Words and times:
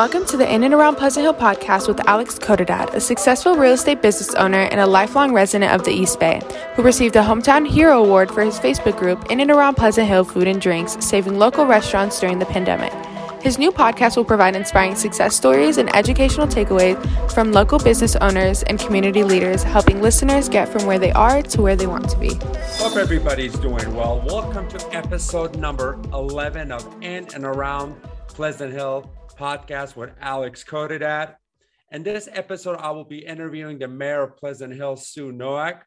Welcome 0.00 0.24
to 0.28 0.38
the 0.38 0.50
In 0.50 0.64
and 0.64 0.72
Around 0.72 0.96
Pleasant 0.96 1.24
Hill 1.24 1.34
podcast 1.34 1.86
with 1.86 2.00
Alex 2.08 2.38
Cotadad, 2.38 2.94
a 2.94 3.00
successful 3.00 3.54
real 3.54 3.74
estate 3.74 4.00
business 4.00 4.34
owner 4.34 4.60
and 4.60 4.80
a 4.80 4.86
lifelong 4.86 5.34
resident 5.34 5.74
of 5.74 5.84
the 5.84 5.90
East 5.90 6.18
Bay, 6.18 6.40
who 6.74 6.82
received 6.82 7.16
a 7.16 7.22
Hometown 7.22 7.68
Hero 7.68 8.02
Award 8.02 8.30
for 8.30 8.42
his 8.42 8.58
Facebook 8.58 8.98
group 8.98 9.30
In 9.30 9.40
and 9.40 9.50
Around 9.50 9.74
Pleasant 9.74 10.08
Hill 10.08 10.24
Food 10.24 10.48
and 10.48 10.58
Drinks, 10.58 10.96
saving 11.04 11.38
local 11.38 11.66
restaurants 11.66 12.18
during 12.18 12.38
the 12.38 12.46
pandemic. 12.46 12.94
His 13.42 13.58
new 13.58 13.70
podcast 13.70 14.16
will 14.16 14.24
provide 14.24 14.56
inspiring 14.56 14.94
success 14.94 15.36
stories 15.36 15.76
and 15.76 15.94
educational 15.94 16.46
takeaways 16.46 16.96
from 17.30 17.52
local 17.52 17.78
business 17.78 18.16
owners 18.16 18.62
and 18.62 18.78
community 18.78 19.22
leaders, 19.22 19.62
helping 19.62 20.00
listeners 20.00 20.48
get 20.48 20.66
from 20.70 20.86
where 20.86 20.98
they 20.98 21.12
are 21.12 21.42
to 21.42 21.60
where 21.60 21.76
they 21.76 21.86
want 21.86 22.08
to 22.08 22.18
be. 22.18 22.36
Hope 22.78 22.96
everybody's 22.96 23.58
doing 23.58 23.94
well. 23.94 24.24
Welcome 24.26 24.66
to 24.68 24.96
episode 24.96 25.58
number 25.58 26.00
11 26.14 26.72
of 26.72 26.90
In 27.02 27.28
and 27.34 27.44
Around 27.44 28.00
Pleasant 28.28 28.72
Hill 28.72 29.06
podcast 29.40 29.96
with 29.96 30.10
Alex 30.20 30.62
Cotadad. 30.62 31.34
And 31.90 32.04
this 32.04 32.28
episode, 32.30 32.76
I 32.78 32.90
will 32.90 33.04
be 33.04 33.24
interviewing 33.24 33.78
the 33.78 33.88
mayor 33.88 34.22
of 34.22 34.36
Pleasant 34.36 34.74
Hill, 34.74 34.96
Sue 34.96 35.32
Noack. 35.32 35.80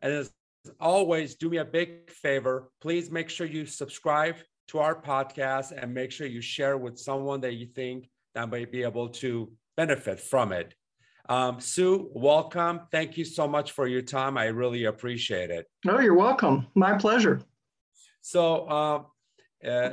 And 0.00 0.12
as 0.12 0.32
always, 0.78 1.34
do 1.34 1.50
me 1.50 1.56
a 1.56 1.64
big 1.64 2.10
favor. 2.10 2.70
Please 2.80 3.10
make 3.10 3.28
sure 3.28 3.46
you 3.46 3.66
subscribe 3.66 4.36
to 4.68 4.78
our 4.78 4.94
podcast 4.94 5.72
and 5.76 5.92
make 5.92 6.12
sure 6.12 6.28
you 6.28 6.40
share 6.40 6.78
with 6.78 6.96
someone 6.96 7.40
that 7.40 7.54
you 7.54 7.66
think 7.66 8.08
that 8.36 8.48
may 8.48 8.64
be 8.64 8.84
able 8.84 9.08
to 9.08 9.50
benefit 9.76 10.20
from 10.20 10.52
it. 10.52 10.72
Um, 11.28 11.60
Sue, 11.60 12.08
welcome. 12.14 12.82
Thank 12.92 13.16
you 13.16 13.24
so 13.24 13.48
much 13.48 13.72
for 13.72 13.88
your 13.88 14.02
time. 14.02 14.38
I 14.38 14.46
really 14.46 14.84
appreciate 14.84 15.50
it. 15.50 15.66
Oh, 15.88 15.98
you're 15.98 16.14
welcome. 16.14 16.68
My 16.76 16.96
pleasure. 16.96 17.42
So, 18.20 18.66
uh, 18.66 19.02
uh, 19.68 19.90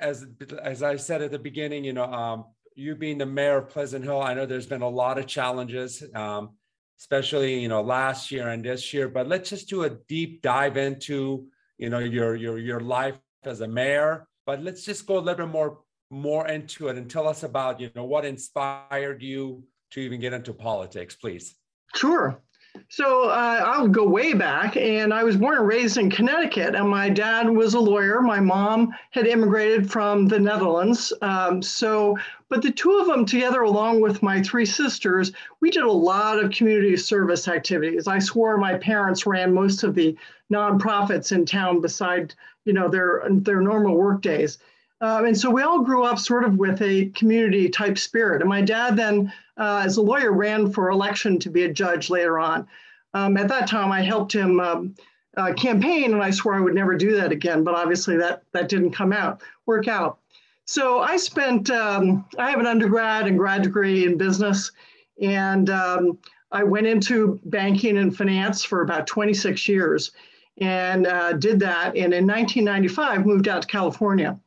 as 0.00 0.26
as 0.62 0.82
I 0.82 0.96
said 0.96 1.22
at 1.22 1.30
the 1.30 1.38
beginning, 1.38 1.84
you 1.84 1.92
know, 1.92 2.04
um, 2.04 2.44
you 2.74 2.94
being 2.94 3.18
the 3.18 3.26
mayor 3.26 3.58
of 3.58 3.70
Pleasant 3.70 4.04
Hill, 4.04 4.20
I 4.20 4.34
know 4.34 4.46
there's 4.46 4.66
been 4.66 4.82
a 4.82 4.88
lot 4.88 5.18
of 5.18 5.26
challenges, 5.26 6.02
um, 6.14 6.50
especially 6.98 7.58
you 7.60 7.68
know 7.68 7.82
last 7.82 8.30
year 8.30 8.48
and 8.48 8.64
this 8.64 8.92
year. 8.92 9.08
But 9.08 9.28
let's 9.28 9.50
just 9.50 9.68
do 9.68 9.84
a 9.84 9.90
deep 9.90 10.42
dive 10.42 10.76
into 10.76 11.46
you 11.78 11.90
know 11.90 11.98
your 11.98 12.34
your 12.36 12.58
your 12.58 12.80
life 12.80 13.18
as 13.44 13.60
a 13.60 13.68
mayor. 13.68 14.28
But 14.44 14.62
let's 14.62 14.84
just 14.84 15.06
go 15.06 15.18
a 15.18 15.20
little 15.20 15.46
bit 15.46 15.52
more 15.52 15.78
more 16.10 16.46
into 16.46 16.88
it 16.88 16.96
and 16.96 17.10
tell 17.10 17.26
us 17.26 17.42
about 17.42 17.80
you 17.80 17.90
know 17.94 18.04
what 18.04 18.24
inspired 18.24 19.22
you 19.22 19.64
to 19.92 20.00
even 20.00 20.20
get 20.20 20.32
into 20.32 20.52
politics, 20.52 21.14
please. 21.14 21.56
Sure. 21.94 22.42
So 22.88 23.28
uh, 23.28 23.62
I'll 23.64 23.88
go 23.88 24.04
way 24.04 24.32
back, 24.32 24.76
and 24.76 25.12
I 25.12 25.24
was 25.24 25.36
born 25.36 25.58
and 25.58 25.66
raised 25.66 25.96
in 25.96 26.10
Connecticut, 26.10 26.74
and 26.74 26.88
my 26.88 27.08
dad 27.08 27.48
was 27.48 27.74
a 27.74 27.80
lawyer. 27.80 28.20
My 28.20 28.40
mom 28.40 28.94
had 29.10 29.26
immigrated 29.26 29.90
from 29.90 30.28
the 30.28 30.38
Netherlands. 30.38 31.12
Um, 31.22 31.62
so, 31.62 32.16
but 32.48 32.62
the 32.62 32.70
two 32.72 32.98
of 32.98 33.06
them 33.06 33.26
together, 33.26 33.62
along 33.62 34.00
with 34.00 34.22
my 34.22 34.42
three 34.42 34.66
sisters, 34.66 35.32
we 35.60 35.70
did 35.70 35.82
a 35.82 35.90
lot 35.90 36.42
of 36.42 36.50
community 36.52 36.96
service 36.96 37.48
activities. 37.48 38.06
I 38.06 38.18
swore 38.18 38.56
my 38.56 38.78
parents 38.78 39.26
ran 39.26 39.52
most 39.52 39.82
of 39.82 39.94
the 39.94 40.16
nonprofits 40.52 41.32
in 41.32 41.44
town, 41.44 41.80
beside 41.80 42.34
you 42.64 42.72
know 42.72 42.88
their 42.88 43.22
their 43.28 43.60
normal 43.60 43.96
work 43.96 44.22
days. 44.22 44.58
Um, 45.00 45.26
and 45.26 45.38
so 45.38 45.50
we 45.50 45.62
all 45.62 45.82
grew 45.82 46.04
up 46.04 46.18
sort 46.18 46.44
of 46.44 46.56
with 46.56 46.80
a 46.80 47.06
community 47.14 47.68
type 47.68 47.98
spirit. 47.98 48.40
And 48.40 48.48
my 48.48 48.62
dad 48.62 48.96
then, 48.96 49.32
uh, 49.58 49.82
as 49.84 49.98
a 49.98 50.02
lawyer, 50.02 50.32
ran 50.32 50.72
for 50.72 50.90
election 50.90 51.38
to 51.40 51.50
be 51.50 51.64
a 51.64 51.72
judge 51.72 52.08
later 52.08 52.38
on. 52.38 52.66
Um, 53.12 53.36
at 53.36 53.48
that 53.48 53.68
time, 53.68 53.92
I 53.92 54.02
helped 54.02 54.32
him 54.32 54.60
um, 54.60 54.94
uh, 55.36 55.52
campaign, 55.52 56.12
and 56.12 56.22
I 56.22 56.30
swore 56.30 56.54
I 56.54 56.60
would 56.60 56.74
never 56.74 56.96
do 56.96 57.14
that 57.16 57.32
again. 57.32 57.62
But 57.62 57.74
obviously, 57.74 58.16
that 58.16 58.42
that 58.52 58.68
didn't 58.68 58.92
come 58.92 59.12
out 59.12 59.42
work 59.66 59.88
out. 59.88 60.18
So 60.64 61.00
I 61.00 61.16
spent. 61.16 61.70
Um, 61.70 62.24
I 62.38 62.50
have 62.50 62.60
an 62.60 62.66
undergrad 62.66 63.26
and 63.26 63.38
grad 63.38 63.62
degree 63.62 64.04
in 64.04 64.16
business, 64.16 64.72
and 65.20 65.70
um, 65.70 66.18
I 66.52 66.64
went 66.64 66.86
into 66.86 67.40
banking 67.44 67.98
and 67.98 68.16
finance 68.16 68.64
for 68.64 68.82
about 68.82 69.06
26 69.06 69.68
years, 69.68 70.12
and 70.58 71.06
uh, 71.06 71.34
did 71.34 71.60
that. 71.60 71.96
And 71.96 72.14
in 72.14 72.26
1995, 72.26 73.26
moved 73.26 73.48
out 73.48 73.62
to 73.62 73.68
California. 73.68 74.38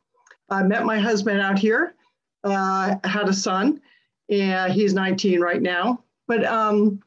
I 0.49 0.63
met 0.63 0.85
my 0.85 0.99
husband 0.99 1.39
out 1.39 1.59
here, 1.59 1.95
uh, 2.43 2.95
had 3.03 3.29
a 3.29 3.33
son, 3.33 3.81
and 4.29 4.71
he's 4.71 4.93
19 4.93 5.41
right 5.41 5.61
now. 5.61 6.03
But 6.27 6.45
um, 6.45 7.01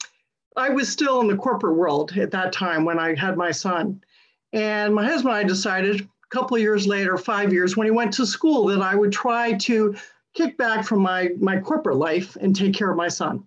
I 0.56 0.70
was 0.70 0.90
still 0.90 1.20
in 1.20 1.28
the 1.28 1.36
corporate 1.36 1.76
world 1.76 2.16
at 2.16 2.30
that 2.32 2.52
time 2.52 2.84
when 2.84 2.98
I 2.98 3.14
had 3.14 3.36
my 3.36 3.50
son. 3.50 4.02
And 4.52 4.94
my 4.94 5.04
husband 5.04 5.34
and 5.34 5.44
I 5.44 5.48
decided 5.48 6.00
a 6.02 6.06
couple 6.30 6.58
years 6.58 6.86
later, 6.86 7.16
five 7.16 7.52
years, 7.52 7.76
when 7.76 7.86
he 7.86 7.90
went 7.90 8.12
to 8.14 8.26
school, 8.26 8.66
that 8.66 8.82
I 8.82 8.94
would 8.94 9.12
try 9.12 9.52
to 9.54 9.94
kick 10.34 10.56
back 10.56 10.84
from 10.84 11.00
my, 11.00 11.30
my 11.38 11.60
corporate 11.60 11.96
life 11.96 12.36
and 12.36 12.54
take 12.54 12.74
care 12.74 12.90
of 12.90 12.96
my 12.96 13.08
son. 13.08 13.46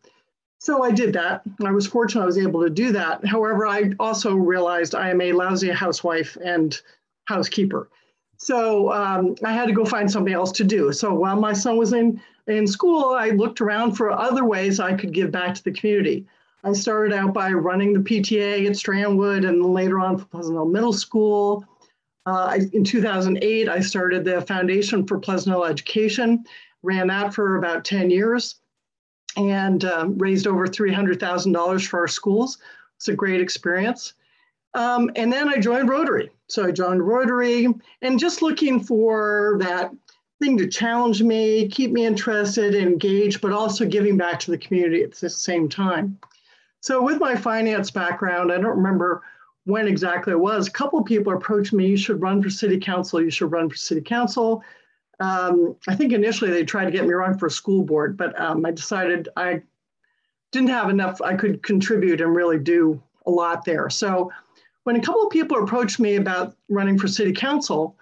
So 0.60 0.84
I 0.84 0.92
did 0.92 1.14
that. 1.14 1.42
I 1.64 1.72
was 1.72 1.86
fortunate 1.86 2.24
I 2.24 2.26
was 2.26 2.38
able 2.38 2.64
to 2.64 2.70
do 2.70 2.92
that. 2.94 3.26
However, 3.26 3.68
I 3.68 3.92
also 4.00 4.34
realized 4.34 4.96
I 4.96 5.10
am 5.10 5.22
a 5.22 5.32
lousy 5.32 5.70
housewife 5.70 6.38
and 6.44 6.80
housekeeper. 7.26 7.90
So 8.46 8.92
um, 8.92 9.36
I 9.44 9.54
had 9.54 9.66
to 9.66 9.74
go 9.74 9.84
find 9.84 10.10
something 10.10 10.32
else 10.32 10.52
to 10.52 10.64
do. 10.64 10.94
So 10.94 11.12
while 11.16 11.36
my 11.36 11.52
son 11.52 11.78
was 11.78 11.94
in, 11.94 12.22
in 12.46 12.68
school, 12.68 13.16
I 13.16 13.30
looked 13.30 13.60
around 13.60 13.94
for 13.94 14.12
other 14.12 14.46
ways 14.46 14.80
I 14.80 14.94
could 14.94 15.14
give 15.14 15.32
back 15.32 15.56
to 15.56 15.64
the 15.64 15.72
community. 15.72 16.28
I 16.64 16.74
started 16.74 17.12
out 17.12 17.34
by 17.34 17.50
running 17.54 17.92
the 17.92 18.02
PTA 18.02 18.68
at 18.68 18.74
Strandwood 18.74 19.50
and 19.50 19.74
later 19.74 20.00
on 20.00 20.20
for 20.20 20.26
Pleasant 20.26 20.58
Hill 20.58 20.68
Middle 20.68 20.94
School. 20.94 21.66
Uh, 22.28 22.60
in 22.72 22.84
2008, 22.84 23.68
I 23.68 23.80
started 23.80 24.24
the 24.24 24.42
Foundation 24.42 25.08
for 25.08 25.18
Pleasant 25.18 25.56
Hill 25.56 25.66
Education, 25.66 26.44
ran 26.84 27.08
that 27.08 27.34
for 27.34 27.58
about 27.58 27.84
10 27.84 28.12
years, 28.12 28.58
and 29.38 29.86
um, 29.86 30.20
raised 30.20 30.46
over 30.46 30.68
$300,000 30.68 31.88
for 31.88 32.02
our 32.02 32.08
schools. 32.08 32.60
It's 32.98 33.08
a 33.08 33.16
great 33.16 33.42
experience. 33.42 34.14
Um, 34.76 35.10
and 35.16 35.32
then 35.32 35.48
I 35.48 35.58
joined 35.58 35.90
Rotary. 35.90 36.30
So 36.48 36.66
I 36.66 36.72
joined 36.72 37.02
Rotary 37.02 37.68
and 38.02 38.20
just 38.20 38.42
looking 38.42 38.80
for 38.80 39.58
that 39.62 39.92
thing 40.40 40.58
to 40.58 40.68
challenge 40.68 41.24
me, 41.24 41.68
keep 41.70 41.92
me 41.92 42.06
interested, 42.06 42.76
engaged, 42.76 43.40
but 43.40 43.54
also 43.54 43.86
giving 43.86 44.18
back 44.18 44.38
to 44.42 44.52
the 44.52 44.58
community 44.58 45.02
at 45.02 45.14
the 45.14 45.30
same 45.30 45.70
time. 45.70 46.20
So 46.82 47.02
with 47.02 47.20
my 47.20 47.36
finance 47.36 47.90
background, 47.90 48.52
I 48.52 48.58
don't 48.58 48.78
remember 48.78 49.24
when 49.64 49.88
exactly 49.88 50.34
it 50.34 50.40
was. 50.40 50.68
A 50.68 50.72
couple 50.72 51.02
people 51.04 51.34
approached 51.34 51.74
me, 51.74 51.88
you 51.88 51.98
should 51.98 52.22
run 52.22 52.44
for 52.44 52.50
city 52.50 52.78
council, 52.78 53.22
you 53.22 53.32
should 53.32 53.52
run 53.52 53.70
for 53.70 53.78
city 53.78 54.02
council. 54.02 54.62
Um, 55.22 55.78
I 55.88 55.96
think 55.96 56.12
initially 56.12 56.52
they 56.52 56.66
tried 56.66 56.86
to 56.86 56.92
get 56.92 57.06
me 57.06 57.14
run 57.14 57.38
for 57.38 57.46
a 57.46 57.52
school 57.52 57.84
board, 57.84 58.18
but 58.18 58.40
um, 58.40 58.66
I 58.66 58.72
decided 58.72 59.30
I 59.38 59.64
didn't 60.52 60.70
have 60.70 60.90
enough 60.90 61.22
I 61.22 61.36
could 61.36 61.64
contribute 61.64 62.20
and 62.20 62.36
really 62.36 62.60
do 62.60 63.02
a 63.26 63.32
lot 63.32 63.66
there. 63.66 63.90
So 63.90 64.32
when 64.86 64.96
a 64.96 65.02
couple 65.02 65.24
of 65.24 65.32
people 65.32 65.62
approached 65.62 66.00
me 66.00 66.16
about 66.16 66.56
running 66.70 66.98
for 66.98 67.08
city 67.08 67.34
council, 67.34 67.98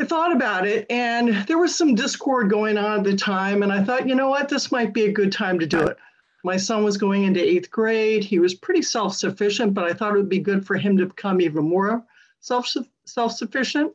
I 0.00 0.04
thought 0.04 0.34
about 0.34 0.66
it 0.66 0.86
and 0.90 1.46
there 1.46 1.58
was 1.58 1.74
some 1.74 1.94
discord 1.94 2.50
going 2.50 2.76
on 2.76 2.98
at 2.98 3.04
the 3.04 3.16
time. 3.16 3.62
And 3.62 3.72
I 3.72 3.82
thought, 3.82 4.08
you 4.08 4.16
know 4.16 4.28
what, 4.28 4.48
this 4.48 4.72
might 4.72 4.92
be 4.92 5.04
a 5.04 5.12
good 5.12 5.30
time 5.30 5.56
to 5.60 5.66
do 5.66 5.78
it. 5.78 5.96
My 6.42 6.56
son 6.56 6.82
was 6.82 6.96
going 6.96 7.22
into 7.22 7.40
eighth 7.40 7.70
grade. 7.70 8.24
He 8.24 8.40
was 8.40 8.54
pretty 8.54 8.82
self 8.82 9.14
sufficient, 9.14 9.72
but 9.72 9.84
I 9.84 9.92
thought 9.92 10.14
it 10.14 10.18
would 10.18 10.28
be 10.28 10.40
good 10.40 10.66
for 10.66 10.76
him 10.76 10.98
to 10.98 11.06
become 11.06 11.40
even 11.40 11.64
more 11.68 12.04
self 12.40 12.66
sufficient, 12.66 13.92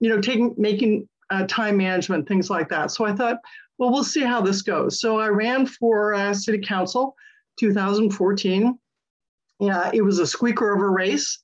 you 0.00 0.08
know, 0.08 0.20
taking, 0.20 0.52
making 0.58 1.08
uh, 1.30 1.46
time 1.46 1.76
management, 1.76 2.26
things 2.26 2.50
like 2.50 2.68
that. 2.70 2.90
So 2.90 3.04
I 3.04 3.14
thought, 3.14 3.38
well, 3.78 3.92
we'll 3.92 4.04
see 4.04 4.24
how 4.24 4.40
this 4.40 4.62
goes. 4.62 5.00
So 5.00 5.20
I 5.20 5.28
ran 5.28 5.64
for 5.64 6.12
uh, 6.12 6.34
city 6.34 6.58
council 6.58 7.14
2014 7.60 8.76
yeah, 9.60 9.90
it 9.92 10.02
was 10.02 10.18
a 10.18 10.26
squeaker 10.26 10.72
of 10.72 10.80
a 10.80 10.88
race. 10.88 11.42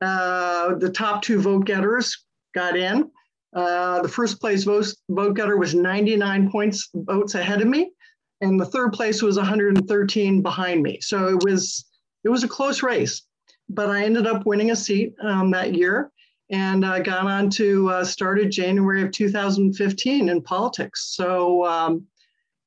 Uh, 0.00 0.74
the 0.74 0.90
top 0.90 1.22
two 1.22 1.40
vote 1.40 1.64
getters 1.64 2.24
got 2.54 2.76
in. 2.76 3.10
Uh, 3.54 4.02
the 4.02 4.08
first 4.08 4.40
place 4.40 4.64
vote, 4.64 4.86
vote 5.10 5.36
getter 5.36 5.56
was 5.56 5.74
99 5.74 6.50
points 6.50 6.90
votes 6.94 7.34
ahead 7.34 7.62
of 7.62 7.68
me, 7.68 7.92
and 8.40 8.60
the 8.60 8.66
third 8.66 8.92
place 8.92 9.22
was 9.22 9.36
113 9.36 10.42
behind 10.42 10.82
me. 10.82 10.98
So 11.00 11.28
it 11.28 11.44
was 11.44 11.84
it 12.24 12.28
was 12.28 12.42
a 12.42 12.48
close 12.48 12.82
race, 12.82 13.22
but 13.68 13.90
I 13.90 14.04
ended 14.04 14.26
up 14.26 14.44
winning 14.44 14.72
a 14.72 14.76
seat 14.76 15.14
um, 15.22 15.50
that 15.52 15.74
year 15.74 16.10
and 16.50 16.84
uh, 16.84 16.98
got 17.00 17.26
on 17.26 17.48
to 17.50 17.90
uh, 17.90 18.04
started 18.04 18.50
January 18.50 19.02
of 19.02 19.12
2015 19.12 20.28
in 20.28 20.42
politics. 20.42 21.14
So 21.14 21.64
um, 21.64 22.06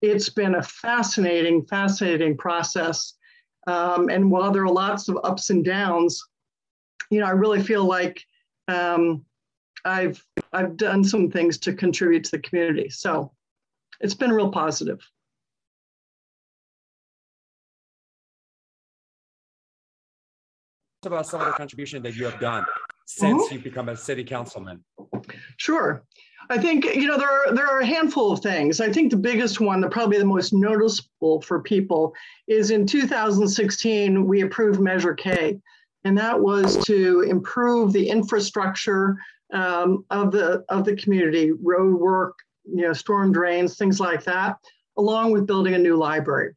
it's 0.02 0.30
been 0.30 0.56
a 0.56 0.64
fascinating, 0.64 1.66
fascinating 1.66 2.38
process. 2.38 3.14
Um, 3.68 4.10
and 4.10 4.31
while 4.31 4.52
there 4.52 4.64
are 4.64 4.69
lots 4.69 5.10
of 5.10 5.19
ups 5.24 5.50
and 5.50 5.64
downs, 5.64 6.24
you 7.12 7.19
know, 7.19 7.28
I 7.28 7.31
really 7.31 7.62
feel 7.62 7.84
like 7.84 8.24
um, 8.68 9.25
I've 9.86 10.24
I've 10.54 10.78
done 10.78 11.04
some 11.04 11.30
things 11.30 11.58
to 11.60 11.74
contribute 11.74 12.24
to 12.25 12.31
the 12.31 12.40
community. 12.40 12.90
So 12.90 13.31
it's 14.00 14.14
been 14.14 14.31
real 14.31 14.52
positive. 14.52 15.00
about 21.06 21.25
some 21.25 21.40
of 21.40 21.48
the 21.48 21.54
contribution 21.54 22.04
that 22.04 22.18
you 22.18 22.25
have 22.25 22.38
done 22.38 22.66
since 23.07 23.44
mm-hmm. 23.44 23.54
you've 23.56 23.63
become 23.63 23.89
a 23.89 23.95
city 23.95 24.24
councilman. 24.24 24.83
Sure. 25.56 26.04
I 26.50 26.57
think 26.57 26.86
you 26.86 27.07
know 27.07 27.18
there 27.18 27.30
are 27.30 27.54
there 27.54 27.65
are 27.65 27.80
a 27.80 27.86
handful 27.86 28.31
of 28.31 28.39
things. 28.39 28.80
I 28.80 28.92
think 28.92 29.12
the 29.12 29.18
biggest 29.18 29.59
one, 29.59 29.81
the 29.81 29.89
probably 29.89 30.18
the 30.18 30.25
most 30.25 30.54
noticeable 30.54 31.42
for 31.42 31.62
people, 31.62 32.13
is 32.48 32.71
in 32.71 32.86
2016 32.86 34.25
we 34.25 34.42
approved 34.42 34.80
Measure 34.80 35.13
K, 35.13 35.59
and 36.04 36.18
that 36.18 36.39
was 36.39 36.77
to 36.86 37.21
improve 37.21 37.92
the 37.92 38.09
infrastructure 38.09 39.18
um, 39.51 40.06
of 40.09 40.31
the 40.31 40.63
of 40.69 40.86
the 40.86 40.95
community, 40.95 41.51
road 41.51 42.00
work, 42.00 42.38
you 42.65 42.83
know, 42.83 42.94
storm 42.94 43.31
drains, 43.33 43.77
things 43.77 44.00
like 44.00 44.24
that, 44.24 44.57
along 44.98 45.31
with 45.31 45.48
building 45.48 45.74
a 45.74 45.80
new 45.80 45.98
library. 45.98 46.54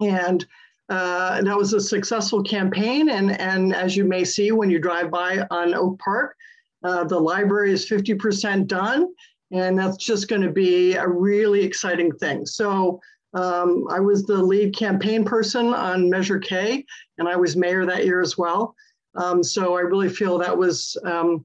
And 0.00 0.44
uh, 0.88 1.40
that 1.42 1.56
was 1.56 1.72
a 1.72 1.80
successful 1.80 2.42
campaign. 2.42 3.10
And, 3.10 3.38
and 3.40 3.74
as 3.74 3.96
you 3.96 4.04
may 4.04 4.24
see 4.24 4.52
when 4.52 4.70
you 4.70 4.78
drive 4.78 5.10
by 5.10 5.46
on 5.50 5.74
Oak 5.74 5.98
Park, 5.98 6.36
uh, 6.84 7.04
the 7.04 7.18
library 7.18 7.72
is 7.72 7.88
50% 7.88 8.66
done. 8.66 9.08
And 9.52 9.78
that's 9.78 9.98
just 9.98 10.28
going 10.28 10.42
to 10.42 10.50
be 10.50 10.94
a 10.94 11.06
really 11.06 11.62
exciting 11.62 12.12
thing. 12.12 12.46
So 12.46 13.00
um, 13.34 13.86
I 13.90 14.00
was 14.00 14.24
the 14.24 14.42
lead 14.42 14.76
campaign 14.76 15.24
person 15.24 15.72
on 15.72 16.10
Measure 16.10 16.38
K, 16.38 16.84
and 17.18 17.28
I 17.28 17.36
was 17.36 17.56
mayor 17.56 17.86
that 17.86 18.04
year 18.04 18.20
as 18.20 18.36
well. 18.36 18.74
Um, 19.14 19.42
so 19.42 19.76
I 19.76 19.80
really 19.80 20.08
feel 20.08 20.38
that 20.38 20.56
was 20.56 20.96
um, 21.04 21.44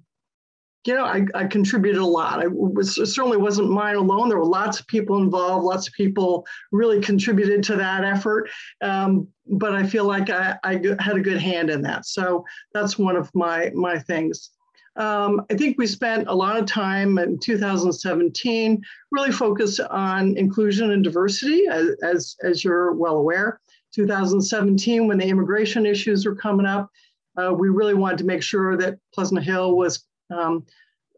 you 0.87 0.95
know, 0.95 1.03
I, 1.03 1.25
I 1.35 1.45
contributed 1.45 2.01
a 2.01 2.05
lot. 2.05 2.39
I 2.39 2.47
was, 2.47 2.97
it 2.97 3.07
certainly 3.07 3.37
wasn't 3.37 3.69
mine 3.69 3.95
alone. 3.95 4.29
There 4.29 4.37
were 4.37 4.45
lots 4.45 4.79
of 4.79 4.87
people 4.87 5.17
involved. 5.17 5.65
Lots 5.65 5.87
of 5.87 5.93
people 5.93 6.47
really 6.71 7.01
contributed 7.01 7.61
to 7.63 7.75
that 7.75 8.05
effort. 8.05 8.49
Um, 8.81 9.27
but 9.45 9.73
I 9.73 9.85
feel 9.85 10.05
like 10.05 10.29
I, 10.29 10.57
I 10.63 10.73
had 10.99 11.17
a 11.17 11.21
good 11.21 11.41
hand 11.41 11.69
in 11.69 11.81
that. 11.81 12.05
So 12.05 12.45
that's 12.73 12.97
one 12.97 13.17
of 13.17 13.29
my 13.35 13.69
my 13.75 13.99
things. 13.99 14.51
Um, 14.95 15.45
I 15.51 15.55
think 15.55 15.77
we 15.77 15.85
spent 15.87 16.27
a 16.27 16.33
lot 16.33 16.57
of 16.57 16.65
time 16.65 17.19
in 17.19 17.37
2017 17.37 18.81
really 19.11 19.31
focused 19.31 19.79
on 19.79 20.35
inclusion 20.37 20.91
and 20.91 21.03
diversity, 21.03 21.67
as, 21.69 21.89
as, 22.01 22.35
as 22.43 22.63
you're 22.63 22.93
well 22.93 23.17
aware. 23.17 23.59
2017, 23.93 25.07
when 25.07 25.19
the 25.19 25.25
immigration 25.25 25.85
issues 25.85 26.25
were 26.25 26.35
coming 26.35 26.65
up, 26.65 26.89
uh, 27.37 27.53
we 27.53 27.69
really 27.69 27.93
wanted 27.93 28.17
to 28.17 28.25
make 28.25 28.41
sure 28.41 28.75
that 28.75 28.97
Pleasant 29.13 29.43
Hill 29.43 29.77
was 29.77 30.03
um, 30.29 30.65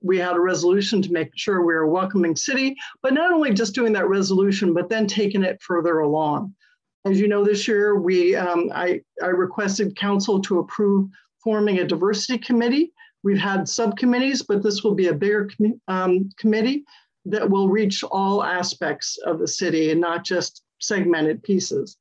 we 0.01 0.17
had 0.17 0.35
a 0.35 0.39
resolution 0.39 1.01
to 1.01 1.11
make 1.11 1.31
sure 1.35 1.65
we 1.65 1.73
are 1.73 1.81
a 1.81 1.89
welcoming 1.89 2.35
city, 2.35 2.75
but 3.01 3.13
not 3.13 3.31
only 3.31 3.53
just 3.53 3.75
doing 3.75 3.93
that 3.93 4.07
resolution, 4.07 4.73
but 4.73 4.89
then 4.89 5.07
taking 5.07 5.43
it 5.43 5.61
further 5.61 5.99
along. 5.99 6.53
As 7.05 7.19
you 7.19 7.27
know, 7.27 7.43
this 7.43 7.67
year 7.67 7.99
we 7.99 8.35
um, 8.35 8.71
I, 8.73 9.01
I 9.21 9.27
requested 9.27 9.95
council 9.95 10.41
to 10.41 10.59
approve 10.59 11.09
forming 11.43 11.79
a 11.79 11.87
diversity 11.87 12.37
committee. 12.37 12.91
We've 13.23 13.37
had 13.37 13.67
subcommittees, 13.67 14.43
but 14.43 14.63
this 14.63 14.83
will 14.83 14.95
be 14.95 15.07
a 15.07 15.13
bigger 15.13 15.49
com 15.57 15.81
um, 15.87 16.29
committee 16.37 16.85
that 17.25 17.49
will 17.49 17.69
reach 17.69 18.03
all 18.03 18.43
aspects 18.43 19.17
of 19.25 19.39
the 19.39 19.47
city 19.47 19.91
and 19.91 19.99
not 19.99 20.23
just 20.23 20.63
segmented 20.79 21.43
pieces. 21.43 21.97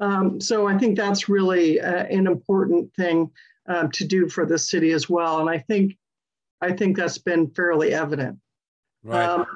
Um, 0.00 0.40
so 0.40 0.66
I 0.66 0.78
think 0.78 0.96
that's 0.96 1.28
really 1.28 1.80
uh, 1.80 2.04
an 2.04 2.26
important 2.26 2.92
thing 2.94 3.30
um, 3.68 3.90
to 3.92 4.04
do 4.04 4.28
for 4.28 4.46
the 4.46 4.58
city 4.58 4.92
as 4.92 5.08
well. 5.08 5.40
And 5.40 5.50
I 5.50 5.58
think 5.58 5.96
I 6.60 6.72
think 6.72 6.96
that's 6.96 7.18
been 7.18 7.50
fairly 7.50 7.94
evident. 7.94 8.38
Right. 9.02 9.24
Um, 9.24 9.46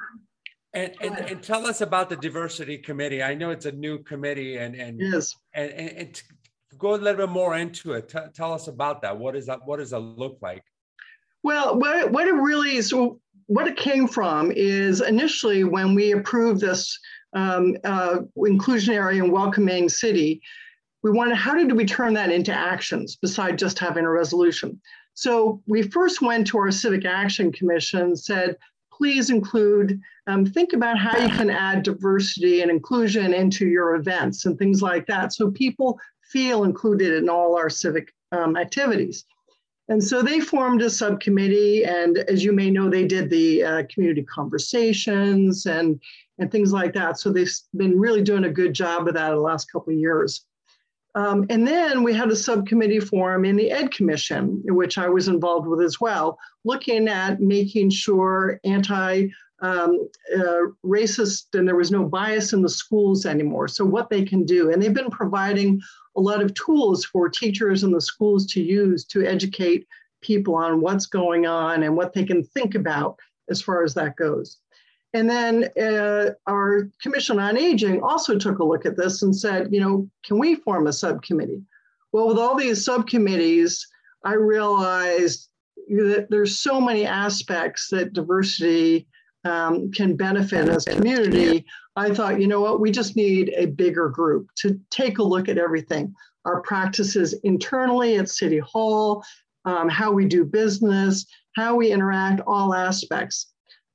and, 0.73 0.93
and, 1.01 1.17
and, 1.17 1.43
tell 1.43 1.67
us 1.67 1.81
about 1.81 2.09
the 2.09 2.15
diversity 2.15 2.77
committee. 2.77 3.21
I 3.21 3.35
know 3.35 3.51
it's 3.51 3.65
a 3.65 3.71
new 3.71 3.99
committee 3.99 4.57
and 4.57 4.73
and 4.73 4.99
yes. 4.99 5.35
and, 5.53 5.71
and, 5.71 5.89
and 5.97 6.23
go 6.77 6.95
a 6.95 6.97
little 6.97 7.27
bit 7.27 7.29
more 7.29 7.55
into 7.57 7.93
it. 7.93 8.09
T- 8.09 8.19
tell 8.33 8.53
us 8.53 8.67
about 8.67 9.01
that. 9.03 9.17
What 9.17 9.35
is 9.35 9.45
that? 9.45 9.59
What 9.65 9.77
does 9.77 9.91
that 9.91 9.99
look 9.99 10.39
like? 10.41 10.63
Well, 11.43 11.77
what, 11.77 12.11
what 12.11 12.27
it 12.27 12.33
really 12.33 12.77
is, 12.77 12.93
what 13.47 13.67
it 13.67 13.75
came 13.75 14.07
from 14.07 14.51
is 14.51 15.01
initially 15.01 15.65
when 15.65 15.93
we 15.93 16.13
approved 16.13 16.61
this 16.61 16.97
um, 17.33 17.75
uh, 17.83 18.19
inclusionary 18.37 19.21
and 19.21 19.31
welcoming 19.31 19.89
city, 19.89 20.41
we 21.03 21.11
wanted 21.11 21.35
how 21.35 21.53
did 21.53 21.73
we 21.73 21.85
turn 21.85 22.13
that 22.13 22.31
into 22.31 22.53
actions 22.53 23.17
besides 23.21 23.59
just 23.59 23.77
having 23.77 24.05
a 24.05 24.09
resolution? 24.09 24.79
So 25.13 25.61
we 25.67 25.83
first 25.83 26.21
went 26.21 26.47
to 26.47 26.57
our 26.57 26.71
Civic 26.71 27.05
Action 27.05 27.51
Commission, 27.51 28.15
said, 28.15 28.57
please 28.91 29.29
include, 29.29 29.99
um, 30.27 30.45
think 30.45 30.73
about 30.73 30.97
how 30.97 31.17
you 31.17 31.29
can 31.29 31.49
add 31.49 31.83
diversity 31.83 32.61
and 32.61 32.71
inclusion 32.71 33.33
into 33.33 33.67
your 33.67 33.95
events 33.95 34.45
and 34.45 34.57
things 34.57 34.81
like 34.81 35.05
that. 35.07 35.33
So 35.33 35.51
people 35.51 35.99
feel 36.31 36.63
included 36.63 37.13
in 37.13 37.29
all 37.29 37.55
our 37.57 37.69
civic 37.69 38.13
um, 38.31 38.55
activities. 38.57 39.25
And 39.89 40.01
so 40.01 40.21
they 40.21 40.39
formed 40.39 40.81
a 40.81 40.89
subcommittee, 40.89 41.83
and 41.83 42.17
as 42.17 42.43
you 42.43 42.53
may 42.53 42.71
know, 42.71 42.89
they 42.89 43.05
did 43.05 43.29
the 43.29 43.63
uh, 43.63 43.83
community 43.93 44.23
conversations 44.23 45.65
and, 45.65 45.99
and 46.39 46.49
things 46.49 46.71
like 46.71 46.93
that. 46.93 47.19
So 47.19 47.31
they've 47.31 47.51
been 47.75 47.99
really 47.99 48.21
doing 48.23 48.45
a 48.45 48.49
good 48.49 48.73
job 48.73 49.07
of 49.07 49.13
that 49.15 49.31
the 49.31 49.35
last 49.35 49.71
couple 49.71 49.93
of 49.93 49.99
years. 49.99 50.45
Um, 51.15 51.45
and 51.49 51.67
then 51.67 52.01
we 52.01 52.13
had 52.13 52.29
a 52.29 52.35
subcommittee 52.35 52.99
forum 52.99 53.45
in 53.45 53.55
the 53.55 53.69
Ed 53.69 53.91
Commission, 53.91 54.63
which 54.65 54.97
I 54.97 55.07
was 55.07 55.27
involved 55.27 55.67
with 55.67 55.81
as 55.81 55.99
well, 55.99 56.39
looking 56.65 57.07
at 57.07 57.39
making 57.39 57.91
sure 57.91 58.59
anti 58.63 59.27
um, 59.61 60.09
uh, 60.35 60.65
racist 60.85 61.57
and 61.57 61.67
there 61.67 61.75
was 61.75 61.91
no 61.91 62.03
bias 62.03 62.51
in 62.51 62.61
the 62.61 62.69
schools 62.69 63.25
anymore. 63.25 63.67
So, 63.67 63.85
what 63.85 64.09
they 64.09 64.23
can 64.25 64.43
do. 64.43 64.71
And 64.71 64.81
they've 64.81 64.93
been 64.93 65.09
providing 65.09 65.79
a 66.17 66.21
lot 66.21 66.41
of 66.41 66.53
tools 66.53 67.05
for 67.05 67.29
teachers 67.29 67.83
in 67.83 67.91
the 67.91 68.01
schools 68.01 68.45
to 68.47 68.61
use 68.61 69.05
to 69.05 69.25
educate 69.25 69.87
people 70.21 70.55
on 70.55 70.81
what's 70.81 71.05
going 71.05 71.45
on 71.45 71.83
and 71.83 71.95
what 71.95 72.13
they 72.13 72.25
can 72.25 72.43
think 72.43 72.75
about 72.75 73.17
as 73.49 73.61
far 73.61 73.83
as 73.83 73.93
that 73.93 74.15
goes. 74.15 74.57
And 75.13 75.29
then 75.29 75.69
uh, 75.79 76.31
our 76.47 76.89
Commission 77.01 77.39
on 77.39 77.57
Aging 77.57 78.01
also 78.01 78.37
took 78.37 78.59
a 78.59 78.63
look 78.63 78.85
at 78.85 78.97
this 78.97 79.21
and 79.21 79.35
said, 79.35 79.71
you 79.71 79.79
know, 79.79 80.09
can 80.25 80.39
we 80.39 80.55
form 80.55 80.87
a 80.87 80.93
subcommittee? 80.93 81.61
Well, 82.11 82.27
with 82.27 82.39
all 82.39 82.55
these 82.55 82.83
subcommittees, 82.83 83.87
I 84.23 84.33
realized 84.33 85.49
that 85.89 86.27
there's 86.29 86.59
so 86.59 86.81
many 86.81 87.05
aspects 87.05 87.89
that 87.89 88.13
diversity 88.13 89.07
um, 89.45 89.91
can 89.91 90.15
benefit 90.15 90.69
as 90.69 90.87
a 90.87 90.95
community. 90.95 91.65
I 91.95 92.13
thought, 92.13 92.39
you 92.39 92.47
know 92.47 92.61
what, 92.61 92.79
we 92.79 92.91
just 92.91 93.15
need 93.15 93.53
a 93.55 93.67
bigger 93.67 94.09
group 94.09 94.49
to 94.57 94.79
take 94.89 95.19
a 95.19 95.23
look 95.23 95.49
at 95.49 95.57
everything. 95.57 96.13
Our 96.45 96.61
practices 96.61 97.33
internally 97.43 98.15
at 98.17 98.29
City 98.29 98.59
Hall, 98.59 99.23
um, 99.65 99.89
how 99.89 100.11
we 100.11 100.25
do 100.25 100.43
business, 100.43 101.25
how 101.55 101.75
we 101.75 101.91
interact, 101.91 102.41
all 102.47 102.73
aspects. 102.73 103.52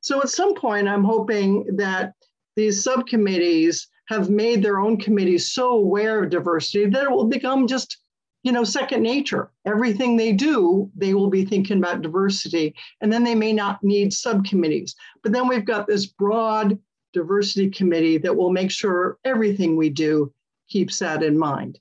So 0.08 0.22
at 0.22 0.30
some 0.30 0.54
point, 0.54 0.88
I'm 0.88 1.04
hoping 1.04 1.66
that 1.76 2.14
these 2.56 2.82
subcommittees 2.82 3.88
have 4.06 4.30
made 4.30 4.62
their 4.62 4.80
own 4.80 4.96
committees 4.96 5.52
so 5.52 5.72
aware 5.72 6.24
of 6.24 6.30
diversity 6.30 6.86
that 6.86 7.04
it 7.04 7.10
will 7.10 7.26
become 7.26 7.66
just 7.66 7.98
you 8.42 8.50
know 8.50 8.64
second 8.64 9.02
nature. 9.02 9.50
Everything 9.66 10.16
they 10.16 10.32
do 10.32 10.90
they 10.96 11.12
will 11.12 11.28
be 11.28 11.44
thinking 11.44 11.76
about 11.76 12.00
diversity 12.00 12.74
and 13.02 13.12
then 13.12 13.22
they 13.22 13.34
may 13.34 13.52
not 13.52 13.84
need 13.84 14.14
subcommittees. 14.14 14.94
But 15.22 15.32
then 15.32 15.46
we've 15.46 15.66
got 15.66 15.86
this 15.86 16.06
broad 16.06 16.78
diversity 17.12 17.68
committee 17.68 18.16
that 18.16 18.34
will 18.34 18.50
make 18.50 18.70
sure 18.70 19.18
everything 19.26 19.76
we 19.76 19.90
do 19.90 20.32
keeps 20.70 20.98
that 21.00 21.22
in 21.22 21.36
mind. 21.36 21.78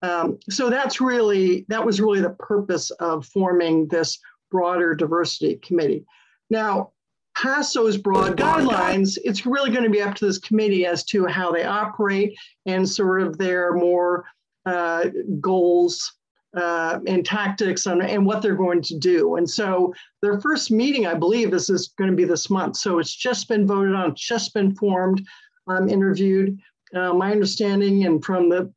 Um, 0.00 0.38
so 0.48 0.70
that's 0.70 0.98
really 0.98 1.66
that 1.68 1.84
was 1.84 2.00
really 2.00 2.22
the 2.22 2.38
purpose 2.38 2.90
of 2.92 3.26
forming 3.26 3.86
this 3.88 4.18
broader 4.50 4.94
diversity 4.94 5.56
committee. 5.56 6.06
Now 6.48 6.92
pass 7.36 7.72
those 7.72 7.96
broad 7.96 8.36
guidelines, 8.36 9.18
it's 9.24 9.46
really 9.46 9.70
going 9.70 9.84
to 9.84 9.90
be 9.90 10.00
up 10.00 10.14
to 10.14 10.26
this 10.26 10.38
committee 10.38 10.86
as 10.86 11.04
to 11.04 11.26
how 11.26 11.52
they 11.52 11.64
operate 11.64 12.36
and 12.64 12.88
sort 12.88 13.22
of 13.22 13.36
their 13.36 13.72
more 13.74 14.24
uh, 14.64 15.04
goals 15.40 16.14
uh, 16.56 16.98
and 17.06 17.24
tactics 17.26 17.86
and, 17.86 18.02
and 18.02 18.24
what 18.24 18.40
they're 18.40 18.54
going 18.54 18.80
to 18.80 18.98
do. 18.98 19.36
And 19.36 19.48
so 19.48 19.92
their 20.22 20.40
first 20.40 20.70
meeting, 20.70 21.06
I 21.06 21.14
believe, 21.14 21.52
is, 21.52 21.68
is 21.68 21.88
going 21.98 22.10
to 22.10 22.16
be 22.16 22.24
this 22.24 22.48
month. 22.48 22.76
So 22.76 22.98
it's 22.98 23.14
just 23.14 23.48
been 23.48 23.66
voted 23.66 23.94
on, 23.94 24.14
just 24.14 24.54
been 24.54 24.74
formed, 24.74 25.26
um, 25.66 25.88
interviewed. 25.88 26.58
Uh, 26.94 27.12
my 27.12 27.30
understanding 27.32 28.06
and 28.06 28.24
from 28.24 28.48
the 28.48 28.72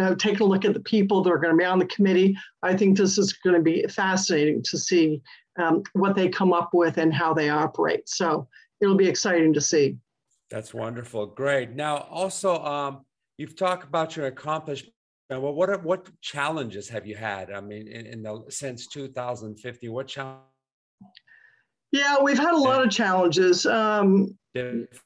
uh, 0.00 0.14
taking 0.16 0.40
a 0.40 0.44
look 0.44 0.64
at 0.64 0.74
the 0.74 0.80
people 0.80 1.22
that 1.22 1.30
are 1.30 1.38
going 1.38 1.54
to 1.54 1.56
be 1.56 1.64
on 1.64 1.78
the 1.78 1.86
committee, 1.86 2.36
I 2.62 2.76
think 2.76 2.96
this 2.96 3.18
is 3.18 3.34
going 3.34 3.54
to 3.54 3.62
be 3.62 3.84
fascinating 3.88 4.62
to 4.64 4.76
see 4.76 5.22
um, 5.58 5.82
what 5.92 6.14
they 6.14 6.28
come 6.28 6.52
up 6.52 6.70
with 6.72 6.98
and 6.98 7.12
how 7.12 7.34
they 7.34 7.48
operate. 7.48 8.08
So 8.08 8.48
it'll 8.80 8.96
be 8.96 9.08
exciting 9.08 9.52
to 9.54 9.60
see. 9.60 9.96
That's 10.50 10.74
wonderful. 10.74 11.26
Great. 11.26 11.70
Now, 11.70 12.08
also, 12.10 12.62
um, 12.64 13.04
you've 13.38 13.56
talked 13.56 13.84
about 13.84 14.16
your 14.16 14.26
accomplishment. 14.26 14.94
Well, 15.30 15.54
what 15.54 15.70
are, 15.70 15.78
what 15.78 16.08
challenges 16.20 16.88
have 16.88 17.06
you 17.06 17.14
had? 17.14 17.52
I 17.52 17.60
mean, 17.60 17.86
in, 17.86 18.06
in 18.06 18.22
the 18.22 18.42
since 18.48 18.88
2050, 18.88 19.88
what 19.88 20.08
challenge? 20.08 20.40
Yeah, 21.92 22.16
we've 22.20 22.38
had 22.38 22.52
a 22.52 22.56
lot 22.56 22.84
of 22.84 22.90
challenges. 22.90 23.64
Um, 23.64 24.36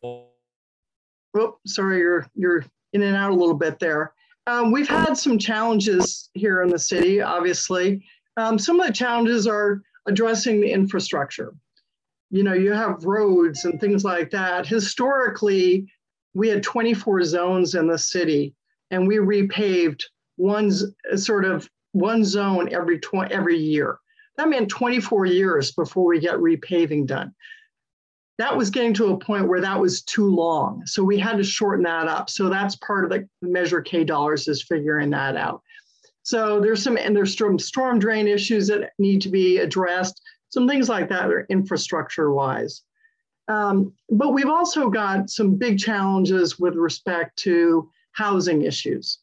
oh, 0.02 1.58
sorry, 1.66 1.98
you're 1.98 2.26
you're 2.34 2.64
in 2.94 3.02
and 3.02 3.16
out 3.16 3.32
a 3.32 3.34
little 3.34 3.54
bit 3.54 3.78
there. 3.78 4.14
Um, 4.46 4.72
we've 4.72 4.88
had 4.88 5.14
some 5.14 5.38
challenges 5.38 6.30
here 6.34 6.62
in 6.62 6.68
the 6.68 6.78
city, 6.78 7.20
obviously. 7.20 8.04
Um, 8.36 8.58
some 8.58 8.80
of 8.80 8.86
the 8.86 8.92
challenges 8.92 9.46
are 9.46 9.82
addressing 10.06 10.60
the 10.60 10.70
infrastructure. 10.70 11.52
you 12.30 12.42
know, 12.42 12.52
you 12.54 12.72
have 12.72 13.04
roads 13.04 13.64
and 13.64 13.80
things 13.80 14.04
like 14.04 14.30
that. 14.30 14.66
Historically, 14.66 15.86
we 16.34 16.48
had 16.48 16.62
24 16.62 17.22
zones 17.22 17.74
in 17.74 17.86
the 17.86 17.98
city 17.98 18.54
and 18.90 19.06
we 19.06 19.16
repaved 19.16 20.02
one 20.36 20.70
sort 21.16 21.44
of 21.44 21.68
one 21.92 22.24
zone 22.24 22.72
every 22.72 22.98
tw- 22.98 23.30
every 23.30 23.56
year. 23.56 23.98
That 24.36 24.48
meant 24.48 24.68
24 24.68 25.26
years 25.26 25.70
before 25.72 26.06
we 26.06 26.18
get 26.18 26.34
repaving 26.36 27.06
done. 27.06 27.32
That 28.38 28.56
was 28.56 28.68
getting 28.70 28.94
to 28.94 29.12
a 29.12 29.18
point 29.18 29.46
where 29.46 29.60
that 29.60 29.80
was 29.80 30.02
too 30.02 30.26
long. 30.26 30.82
So 30.86 31.04
we 31.04 31.20
had 31.20 31.36
to 31.36 31.44
shorten 31.44 31.84
that 31.84 32.08
up. 32.08 32.28
So 32.28 32.48
that's 32.48 32.74
part 32.76 33.04
of 33.04 33.10
the 33.10 33.28
Measure 33.42 33.80
K 33.80 34.02
dollars 34.02 34.48
is 34.48 34.64
figuring 34.64 35.10
that 35.10 35.36
out. 35.36 35.62
So 36.24 36.58
there's 36.58 36.82
some, 36.82 36.96
and 36.96 37.14
there's 37.14 37.36
some 37.36 37.58
storm 37.58 37.98
drain 37.98 38.26
issues 38.26 38.66
that 38.68 38.92
need 38.98 39.20
to 39.22 39.28
be 39.28 39.58
addressed, 39.58 40.20
some 40.48 40.66
things 40.66 40.88
like 40.88 41.08
that 41.10 41.30
are 41.30 41.46
infrastructure 41.50 42.32
wise. 42.32 42.82
Um, 43.48 43.92
but 44.08 44.32
we've 44.32 44.48
also 44.48 44.88
got 44.88 45.28
some 45.28 45.56
big 45.56 45.78
challenges 45.78 46.58
with 46.58 46.76
respect 46.76 47.36
to 47.40 47.90
housing 48.12 48.62
issues. 48.62 49.18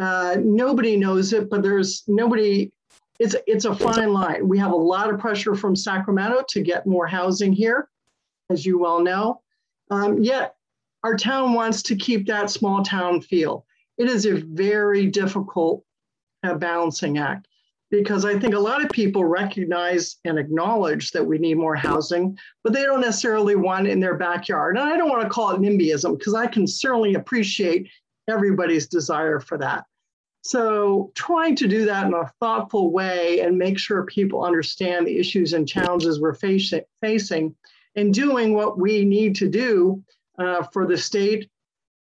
Uh, 0.00 0.36
nobody 0.42 0.96
knows 0.96 1.34
it, 1.34 1.50
but 1.50 1.62
there's 1.62 2.04
nobody, 2.08 2.72
it's, 3.18 3.36
it's 3.46 3.66
a 3.66 3.74
fine 3.74 4.14
line. 4.14 4.48
We 4.48 4.58
have 4.58 4.72
a 4.72 4.76
lot 4.76 5.12
of 5.12 5.20
pressure 5.20 5.54
from 5.54 5.76
Sacramento 5.76 6.44
to 6.48 6.62
get 6.62 6.86
more 6.86 7.06
housing 7.06 7.52
here, 7.52 7.90
as 8.48 8.64
you 8.64 8.78
well 8.78 9.02
know. 9.02 9.42
Um, 9.90 10.22
yet 10.22 10.54
our 11.04 11.16
town 11.16 11.52
wants 11.52 11.82
to 11.82 11.96
keep 11.96 12.26
that 12.26 12.48
small 12.48 12.82
town 12.82 13.20
feel. 13.20 13.66
It 13.98 14.08
is 14.08 14.24
a 14.24 14.40
very 14.40 15.06
difficult 15.06 15.84
uh, 16.42 16.54
balancing 16.54 17.18
act 17.18 17.48
because 17.90 18.24
I 18.24 18.38
think 18.38 18.54
a 18.54 18.58
lot 18.58 18.84
of 18.84 18.90
people 18.90 19.24
recognize 19.24 20.16
and 20.24 20.38
acknowledge 20.38 21.12
that 21.12 21.24
we 21.24 21.38
need 21.38 21.56
more 21.56 21.76
housing, 21.76 22.36
but 22.64 22.72
they 22.72 22.82
don't 22.82 23.00
necessarily 23.00 23.54
want 23.54 23.86
it 23.86 23.90
in 23.90 24.00
their 24.00 24.16
backyard. 24.16 24.76
And 24.76 24.88
I 24.88 24.96
don't 24.96 25.08
want 25.08 25.22
to 25.22 25.28
call 25.28 25.50
it 25.50 25.60
NIMBYism 25.60 26.18
because 26.18 26.34
I 26.34 26.46
can 26.46 26.66
certainly 26.66 27.14
appreciate 27.14 27.88
everybody's 28.28 28.88
desire 28.88 29.38
for 29.38 29.56
that. 29.58 29.84
So, 30.42 31.10
trying 31.14 31.56
to 31.56 31.66
do 31.66 31.84
that 31.86 32.06
in 32.06 32.14
a 32.14 32.32
thoughtful 32.38 32.92
way 32.92 33.40
and 33.40 33.58
make 33.58 33.78
sure 33.78 34.04
people 34.04 34.44
understand 34.44 35.06
the 35.06 35.18
issues 35.18 35.54
and 35.54 35.66
challenges 35.66 36.20
we're 36.20 36.34
facing, 36.34 36.82
facing 37.00 37.54
and 37.96 38.14
doing 38.14 38.54
what 38.54 38.78
we 38.78 39.04
need 39.04 39.34
to 39.36 39.48
do 39.48 40.04
uh, 40.38 40.62
for 40.72 40.86
the 40.86 40.96
state, 40.96 41.50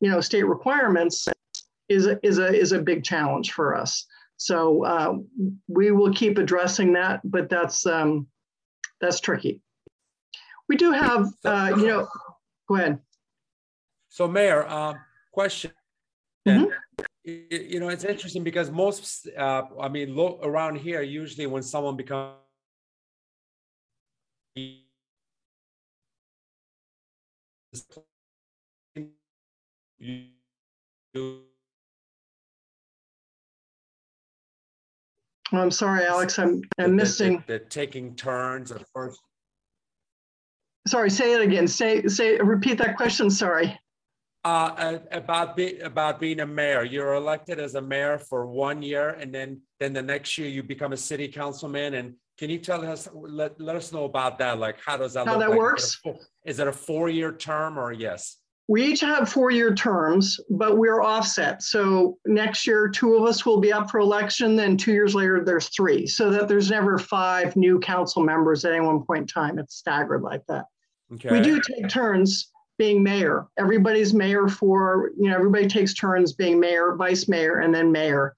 you 0.01 0.11
know, 0.11 0.21
state 0.21 0.43
requirements 0.43 1.27
is 1.89 2.05
a, 2.05 2.19
is 2.23 2.37
a, 2.37 2.53
is 2.53 2.73
a 2.73 2.81
big 2.81 3.03
challenge 3.03 3.53
for 3.53 3.75
us. 3.75 4.05
So 4.37 4.85
uh, 4.85 5.13
we 5.67 5.91
will 5.91 6.13
keep 6.13 6.37
addressing 6.37 6.93
that, 6.93 7.21
but 7.23 7.49
that's 7.49 7.85
um, 7.85 8.27
that's 9.01 9.19
tricky. 9.19 9.61
We 10.69 10.75
do 10.75 10.91
have, 10.91 11.27
uh, 11.45 11.73
you 11.77 11.87
know, 11.87 12.07
go 12.67 12.75
ahead. 12.75 12.99
So, 14.09 14.27
Mayor, 14.27 14.67
um, 14.67 14.97
question. 15.31 15.71
Mm-hmm. 16.47 16.69
You 17.23 17.79
know, 17.79 17.89
it's 17.89 18.03
interesting 18.03 18.43
because 18.43 18.71
most, 18.71 19.27
uh, 19.37 19.63
I 19.79 19.89
mean, 19.89 20.15
lo- 20.15 20.39
around 20.41 20.77
here, 20.77 21.01
usually 21.01 21.45
when 21.45 21.61
someone 21.63 21.95
becomes 21.97 22.35
you 31.19 31.46
Oh, 35.53 35.57
I'm 35.57 35.71
sorry, 35.71 36.05
Alex, 36.05 36.39
I'm, 36.39 36.61
I'm 36.77 36.95
missing. 36.95 37.43
The, 37.47 37.53
the, 37.53 37.59
the 37.59 37.65
taking 37.65 38.15
turns 38.15 38.71
at 38.71 38.83
first. 38.93 39.19
Sorry, 40.87 41.09
say 41.09 41.33
it 41.33 41.41
again. 41.41 41.67
Say, 41.67 42.03
say, 42.07 42.37
repeat 42.37 42.77
that 42.79 42.97
question. 42.97 43.29
Sorry. 43.29 43.77
Uh, 44.43 44.99
about 45.11 45.57
be, 45.57 45.79
about 45.79 46.19
being 46.19 46.39
a 46.39 46.45
mayor. 46.45 46.83
You're 46.83 47.15
elected 47.15 47.59
as 47.59 47.75
a 47.75 47.81
mayor 47.81 48.17
for 48.17 48.45
one 48.47 48.81
year, 48.81 49.09
and 49.09 49.33
then 49.33 49.61
then 49.79 49.91
the 49.91 50.01
next 50.01 50.37
year 50.37 50.47
you 50.47 50.63
become 50.63 50.93
a 50.93 50.97
city 50.97 51.27
councilman. 51.27 51.95
And 51.95 52.13
can 52.37 52.49
you 52.49 52.57
tell 52.57 52.85
us, 52.85 53.09
let, 53.13 53.59
let 53.59 53.75
us 53.75 53.91
know 53.91 54.05
about 54.05 54.39
that? 54.39 54.59
Like, 54.59 54.77
how 54.85 54.95
does 54.95 55.13
that 55.15 55.27
how 55.27 55.37
that 55.37 55.49
like? 55.49 55.57
works? 55.57 56.01
Is 56.45 56.59
it 56.59 56.67
a 56.67 56.71
four 56.71 57.09
year 57.09 57.33
term 57.33 57.77
or 57.77 57.91
yes? 57.91 58.37
We 58.69 58.83
each 58.83 58.99
have 58.99 59.29
four-year 59.29 59.73
terms, 59.75 60.39
but 60.49 60.77
we're 60.77 61.01
offset. 61.01 61.63
So 61.63 62.17
next 62.25 62.67
year, 62.67 62.89
two 62.89 63.15
of 63.15 63.23
us 63.23 63.45
will 63.45 63.61
be 63.61 63.71
up 63.71 63.89
for 63.89 63.99
election, 63.99 64.57
then 64.57 64.75
two 64.75 64.91
years 64.91 65.15
later, 65.15 65.41
there's 65.43 65.69
three, 65.69 66.05
so 66.05 66.29
that 66.31 66.49
there's 66.49 66.69
never 66.69 66.97
five 66.97 67.55
new 67.55 67.79
council 67.79 68.23
members 68.23 68.65
at 68.65 68.73
any 68.73 68.85
one 68.85 69.03
point 69.03 69.21
in 69.21 69.27
time. 69.27 69.57
It's 69.57 69.75
staggered 69.75 70.21
like 70.21 70.45
that. 70.47 70.65
Okay. 71.13 71.31
We 71.31 71.41
do 71.41 71.61
take 71.61 71.87
turns 71.87 72.51
being 72.77 73.01
mayor. 73.01 73.47
Everybody's 73.57 74.13
mayor 74.13 74.49
for, 74.49 75.11
you 75.17 75.29
know, 75.29 75.35
everybody 75.35 75.67
takes 75.67 75.93
turns 75.93 76.33
being 76.33 76.59
mayor, 76.59 76.95
vice 76.95 77.29
mayor, 77.29 77.59
and 77.59 77.73
then 77.73 77.91
mayor. 77.91 78.35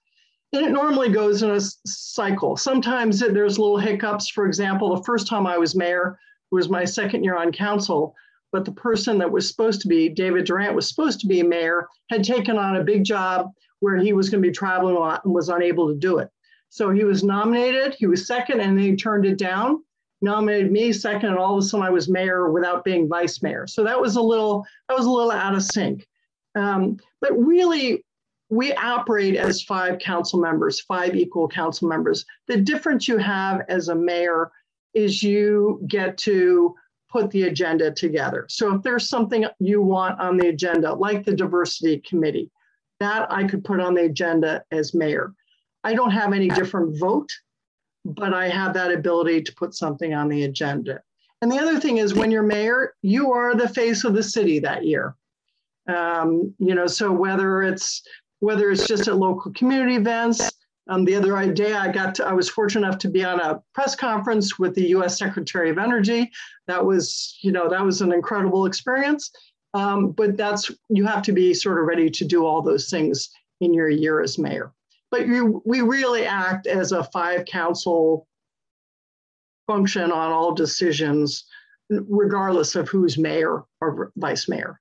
And 0.53 0.65
it 0.65 0.71
normally 0.71 1.09
goes 1.09 1.41
in 1.41 1.49
a 1.49 1.59
cycle. 1.59 2.55
Sometimes 2.55 3.19
there's 3.19 3.59
little 3.59 3.77
hiccups. 3.79 4.29
For 4.29 4.45
example, 4.45 4.95
the 4.95 5.03
first 5.03 5.27
time 5.27 5.47
I 5.47 5.57
was 5.57 5.75
mayor 5.75 6.19
was 6.51 6.69
my 6.69 6.85
second 6.85 7.23
year 7.23 7.35
on 7.35 7.51
council 7.51 8.15
but 8.51 8.65
the 8.65 8.71
person 8.71 9.17
that 9.19 9.31
was 9.31 9.47
supposed 9.47 9.81
to 9.81 9.87
be, 9.87 10.09
David 10.09 10.45
Durant, 10.45 10.75
was 10.75 10.87
supposed 10.87 11.19
to 11.21 11.27
be 11.27 11.43
mayor, 11.43 11.87
had 12.09 12.23
taken 12.23 12.57
on 12.57 12.77
a 12.77 12.83
big 12.83 13.03
job 13.03 13.51
where 13.79 13.97
he 13.97 14.13
was 14.13 14.29
going 14.29 14.41
to 14.41 14.47
be 14.47 14.53
traveling 14.53 14.95
a 14.95 14.99
lot 14.99 15.23
and 15.25 15.33
was 15.33 15.49
unable 15.49 15.87
to 15.87 15.95
do 15.95 16.17
it. 16.17 16.29
So 16.69 16.91
he 16.91 17.03
was 17.03 17.23
nominated, 17.23 17.95
he 17.97 18.05
was 18.05 18.27
second, 18.27 18.59
and 18.59 18.77
then 18.77 18.85
he 18.85 18.95
turned 18.95 19.25
it 19.25 19.37
down. 19.37 19.83
Nominated 20.21 20.71
me 20.71 20.91
second, 20.91 21.29
and 21.29 21.37
all 21.37 21.57
of 21.57 21.63
a 21.63 21.65
sudden 21.65 21.85
I 21.85 21.89
was 21.89 22.09
mayor 22.09 22.51
without 22.51 22.83
being 22.83 23.07
vice 23.07 23.41
mayor. 23.41 23.65
So 23.67 23.83
that 23.85 23.99
was 23.99 24.17
a 24.17 24.21
little 24.21 24.65
that 24.87 24.97
was 24.97 25.05
a 25.05 25.09
little 25.09 25.31
out 25.31 25.55
of 25.55 25.63
sync. 25.63 26.05
Um, 26.55 26.97
but 27.21 27.31
really, 27.37 28.03
we 28.49 28.73
operate 28.73 29.35
as 29.37 29.63
five 29.63 29.97
council 29.99 30.39
members, 30.39 30.81
five 30.81 31.15
equal 31.15 31.47
council 31.47 31.87
members. 31.87 32.25
The 32.47 32.57
difference 32.57 33.07
you 33.07 33.17
have 33.17 33.61
as 33.69 33.87
a 33.87 33.95
mayor 33.95 34.51
is 34.93 35.23
you 35.23 35.81
get 35.87 36.17
to 36.17 36.75
put 37.09 37.31
the 37.31 37.43
agenda 37.43 37.91
together. 37.91 38.45
So 38.49 38.75
if 38.75 38.83
there's 38.83 39.09
something 39.09 39.45
you 39.59 39.81
want 39.81 40.19
on 40.19 40.37
the 40.37 40.49
agenda, 40.49 40.93
like 40.93 41.25
the 41.25 41.35
diversity 41.35 42.01
committee, 42.07 42.51
that 42.99 43.31
I 43.31 43.45
could 43.45 43.63
put 43.63 43.79
on 43.79 43.93
the 43.93 44.03
agenda 44.03 44.63
as 44.71 44.93
mayor. 44.93 45.33
I 45.83 45.93
don't 45.93 46.11
have 46.11 46.33
any 46.33 46.49
different 46.49 46.99
vote, 46.99 47.29
but 48.05 48.33
I 48.33 48.49
have 48.49 48.73
that 48.73 48.91
ability 48.91 49.41
to 49.43 49.55
put 49.55 49.73
something 49.73 50.13
on 50.13 50.27
the 50.27 50.43
agenda. 50.43 51.01
And 51.41 51.51
the 51.51 51.59
other 51.59 51.79
thing 51.79 51.97
is 51.97 52.13
when 52.13 52.31
you're 52.31 52.43
mayor, 52.43 52.95
you 53.01 53.31
are 53.31 53.55
the 53.55 53.69
face 53.69 54.03
of 54.03 54.13
the 54.13 54.23
city 54.23 54.59
that 54.59 54.85
year. 54.85 55.15
Um, 55.87 56.53
you 56.59 56.75
know, 56.75 56.85
so 56.85 57.11
whether 57.11 57.63
it's 57.63 58.03
whether 58.39 58.71
it's 58.71 58.87
just 58.87 59.07
at 59.07 59.17
local 59.17 59.51
community 59.53 59.95
events, 59.95 60.49
um, 60.89 61.05
the 61.05 61.15
other 61.15 61.53
day, 61.53 61.73
I 61.73 61.91
got 61.91 62.15
to, 62.15 62.25
I 62.25 62.33
was 62.33 62.49
fortunate 62.49 62.87
enough 62.87 62.99
to 62.99 63.09
be 63.09 63.23
on 63.23 63.39
a 63.39 63.61
press 63.75 63.95
conference 63.95 64.57
with 64.57 64.73
the 64.73 64.87
U.S. 64.89 65.19
Secretary 65.19 65.69
of 65.69 65.77
Energy. 65.77 66.31
That 66.67 66.83
was, 66.83 67.37
you 67.41 67.51
know, 67.51 67.69
that 67.69 67.85
was 67.85 68.01
an 68.01 68.11
incredible 68.11 68.65
experience. 68.65 69.31
Um, 69.75 70.11
but 70.11 70.35
that's 70.35 70.71
you 70.89 71.05
have 71.05 71.21
to 71.23 71.31
be 71.31 71.53
sort 71.53 71.79
of 71.79 71.85
ready 71.85 72.09
to 72.09 72.25
do 72.25 72.43
all 72.43 72.63
those 72.63 72.89
things 72.89 73.29
in 73.61 73.71
your 73.71 73.87
year 73.87 74.21
as 74.21 74.39
mayor. 74.39 74.71
But 75.11 75.27
you, 75.27 75.61
we 75.63 75.81
really 75.81 76.25
act 76.25 76.65
as 76.65 76.91
a 76.91 77.03
five 77.03 77.45
council 77.45 78.27
function 79.67 80.11
on 80.11 80.31
all 80.31 80.55
decisions, 80.55 81.45
regardless 81.89 82.75
of 82.75 82.89
who's 82.89 83.15
mayor 83.15 83.63
or 83.79 84.11
vice 84.17 84.49
mayor. 84.49 84.79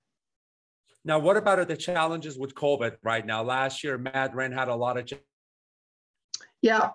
Now, 1.05 1.19
what 1.19 1.37
about 1.37 1.67
the 1.69 1.77
challenges 1.77 2.39
with 2.39 2.55
COVID 2.55 2.97
right 3.03 3.25
now? 3.25 3.43
Last 3.43 3.85
year, 3.85 3.99
Matt 3.99 4.35
Wren 4.35 4.53
had 4.53 4.69
a 4.69 4.75
lot 4.75 4.97
of 4.97 5.07
yeah. 6.63 6.91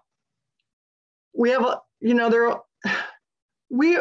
We 1.33 1.49
have 1.51 1.63
a, 1.63 1.81
you 1.99 2.13
know, 2.13 2.29
there, 2.29 2.55
we, 3.69 3.97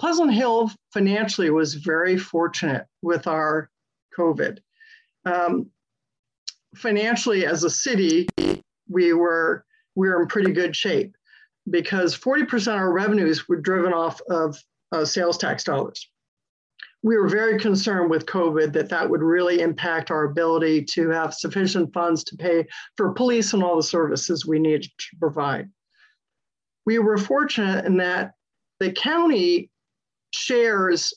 Pleasant 0.00 0.32
Hill 0.32 0.70
financially 0.92 1.50
was 1.50 1.74
very 1.74 2.16
fortunate 2.16 2.86
with 3.02 3.26
our 3.26 3.70
COVID. 4.18 4.58
Um, 5.24 5.70
financially, 6.74 7.46
as 7.46 7.62
a 7.64 7.70
city, 7.70 8.28
we 8.88 9.12
were 9.12 9.64
we 9.94 10.08
were 10.08 10.22
in 10.22 10.26
pretty 10.28 10.52
good 10.52 10.74
shape 10.74 11.14
because 11.70 12.18
40% 12.18 12.68
of 12.68 12.74
our 12.74 12.92
revenues 12.92 13.48
were 13.48 13.60
driven 13.60 13.92
off 13.92 14.20
of 14.28 14.58
uh, 14.90 15.04
sales 15.04 15.38
tax 15.38 15.64
dollars. 15.64 16.10
We 17.02 17.16
were 17.16 17.28
very 17.28 17.58
concerned 17.58 18.10
with 18.10 18.26
COVID 18.26 18.72
that 18.74 18.88
that 18.90 19.08
would 19.08 19.22
really 19.22 19.60
impact 19.60 20.10
our 20.10 20.24
ability 20.24 20.84
to 20.84 21.08
have 21.10 21.34
sufficient 21.34 21.92
funds 21.92 22.22
to 22.24 22.36
pay 22.36 22.66
for 22.96 23.12
police 23.12 23.52
and 23.52 23.62
all 23.62 23.76
the 23.76 23.82
services 23.82 24.46
we 24.46 24.60
needed 24.60 24.84
to 24.84 25.16
provide. 25.18 25.68
We 26.86 26.98
were 26.98 27.18
fortunate 27.18 27.84
in 27.84 27.96
that 27.98 28.32
the 28.78 28.92
county 28.92 29.70
shares 30.32 31.12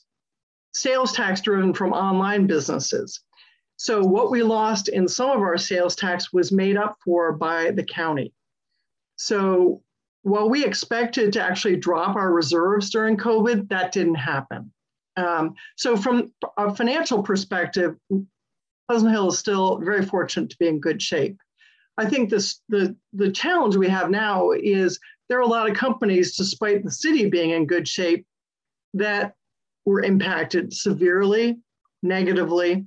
sales 0.72 1.12
tax 1.12 1.40
driven 1.40 1.72
from 1.72 1.92
online 1.92 2.46
businesses. 2.46 3.20
So 3.76 4.02
what 4.02 4.30
we 4.30 4.42
lost 4.42 4.88
in 4.88 5.06
some 5.06 5.30
of 5.30 5.40
our 5.40 5.58
sales 5.58 5.94
tax 5.96 6.32
was 6.32 6.52
made 6.52 6.76
up 6.76 6.96
for 7.04 7.32
by 7.32 7.70
the 7.70 7.84
county. 7.84 8.32
So 9.16 9.82
while 10.22 10.48
we 10.48 10.64
expected 10.64 11.32
to 11.34 11.42
actually 11.42 11.76
drop 11.76 12.16
our 12.16 12.32
reserves 12.32 12.90
during 12.90 13.16
COVID, 13.16 13.68
that 13.68 13.92
didn't 13.92 14.16
happen. 14.16 14.72
Um, 15.16 15.54
so, 15.76 15.96
from 15.96 16.32
a 16.56 16.74
financial 16.74 17.22
perspective, 17.22 17.96
Pleasant 18.88 19.12
Hill 19.12 19.28
is 19.28 19.38
still 19.38 19.78
very 19.78 20.04
fortunate 20.04 20.50
to 20.50 20.56
be 20.58 20.68
in 20.68 20.80
good 20.80 21.00
shape. 21.02 21.36
I 21.98 22.06
think 22.06 22.30
this 22.30 22.60
the 22.68 22.94
the 23.12 23.30
challenge 23.30 23.76
we 23.76 23.88
have 23.88 24.10
now 24.10 24.50
is 24.52 24.98
there 25.28 25.38
are 25.38 25.42
a 25.42 25.46
lot 25.46 25.68
of 25.68 25.76
companies, 25.76 26.36
despite 26.36 26.84
the 26.84 26.90
city 26.90 27.28
being 27.28 27.50
in 27.50 27.66
good 27.66 27.88
shape, 27.88 28.26
that 28.94 29.34
were 29.84 30.02
impacted 30.02 30.72
severely, 30.72 31.58
negatively. 32.02 32.84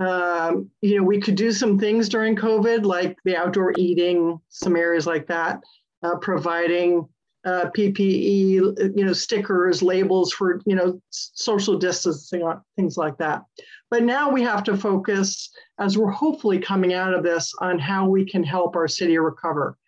Um, 0.00 0.70
you 0.80 0.96
know, 0.96 1.02
we 1.02 1.20
could 1.20 1.34
do 1.34 1.50
some 1.52 1.78
things 1.78 2.08
during 2.08 2.36
COVID, 2.36 2.84
like 2.84 3.18
the 3.24 3.36
outdoor 3.36 3.74
eating, 3.76 4.40
some 4.48 4.76
areas 4.76 5.06
like 5.06 5.26
that, 5.26 5.60
uh, 6.02 6.16
providing 6.16 7.08
uh, 7.48 7.70
PPE, 7.70 8.96
you 8.96 9.04
know, 9.04 9.12
stickers, 9.14 9.82
labels 9.82 10.32
for, 10.32 10.60
you 10.66 10.74
know, 10.74 11.00
social 11.10 11.78
distancing, 11.78 12.42
uh, 12.42 12.60
things 12.76 12.98
like 12.98 13.16
that. 13.18 13.42
But 13.90 14.02
now 14.02 14.30
we 14.30 14.42
have 14.42 14.62
to 14.64 14.76
focus, 14.76 15.50
as 15.78 15.96
we're 15.96 16.10
hopefully 16.10 16.58
coming 16.58 16.92
out 16.92 17.14
of 17.14 17.22
this, 17.22 17.54
on 17.60 17.78
how 17.78 18.06
we 18.06 18.26
can 18.26 18.44
help 18.44 18.76
our 18.76 18.88
city 18.88 19.16
recover. 19.18 19.78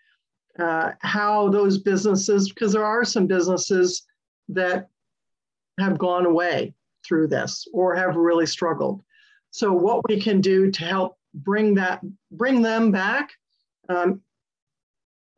Uh, 0.58 0.92
how 1.00 1.48
those 1.48 1.78
businesses, 1.78 2.48
because 2.48 2.72
there 2.72 2.84
are 2.84 3.04
some 3.04 3.26
businesses 3.26 4.06
that 4.48 4.88
have 5.78 5.98
gone 5.98 6.26
away 6.26 6.74
through 7.06 7.28
this 7.28 7.66
or 7.72 7.94
have 7.94 8.16
really 8.16 8.46
struggled. 8.46 9.02
So 9.50 9.72
what 9.72 10.06
we 10.08 10.20
can 10.20 10.40
do 10.40 10.70
to 10.70 10.84
help 10.84 11.18
bring 11.34 11.74
that, 11.74 12.00
bring 12.32 12.62
them 12.62 12.90
back, 12.90 13.30
um, 13.88 14.20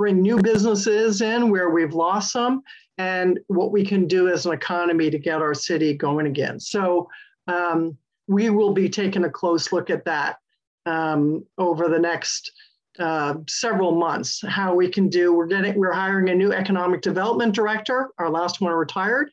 bring 0.03 0.21
new 0.21 0.37
businesses 0.43 1.21
in 1.21 1.49
where 1.49 1.71
we've 1.71 1.95
lost 1.95 2.33
some, 2.33 2.61
and 2.99 3.39
what 3.47 3.71
we 3.71 3.85
can 3.87 4.09
do 4.09 4.29
as 4.29 4.47
an 4.47 4.53
economy 4.53 5.09
to 5.09 5.17
get 5.17 5.41
our 5.41 5.55
city 5.55 5.97
going 5.97 6.27
again. 6.27 6.59
So 6.59 7.09
um, 7.47 7.97
we 8.27 8.51
will 8.51 8.73
be 8.73 8.89
taking 8.89 9.25
a 9.25 9.31
close 9.31 9.71
look 9.71 9.91
at 9.91 10.05
that 10.07 10.39
um, 10.87 11.47
over 11.57 11.89
the 11.89 12.01
next 12.01 12.51
uh, 12.99 13.35
several 13.47 13.93
months. 13.93 14.43
How 14.49 14.75
we 14.75 14.89
can 14.89 15.09
do, 15.09 15.33
we're 15.37 15.47
getting, 15.47 15.79
we're 15.79 15.93
hiring 15.93 16.31
a 16.31 16.35
new 16.35 16.53
economic 16.53 17.01
development 17.01 17.55
director. 17.55 18.11
Our 18.19 18.29
last 18.29 18.61
one 18.61 18.73
retired, 18.73 19.31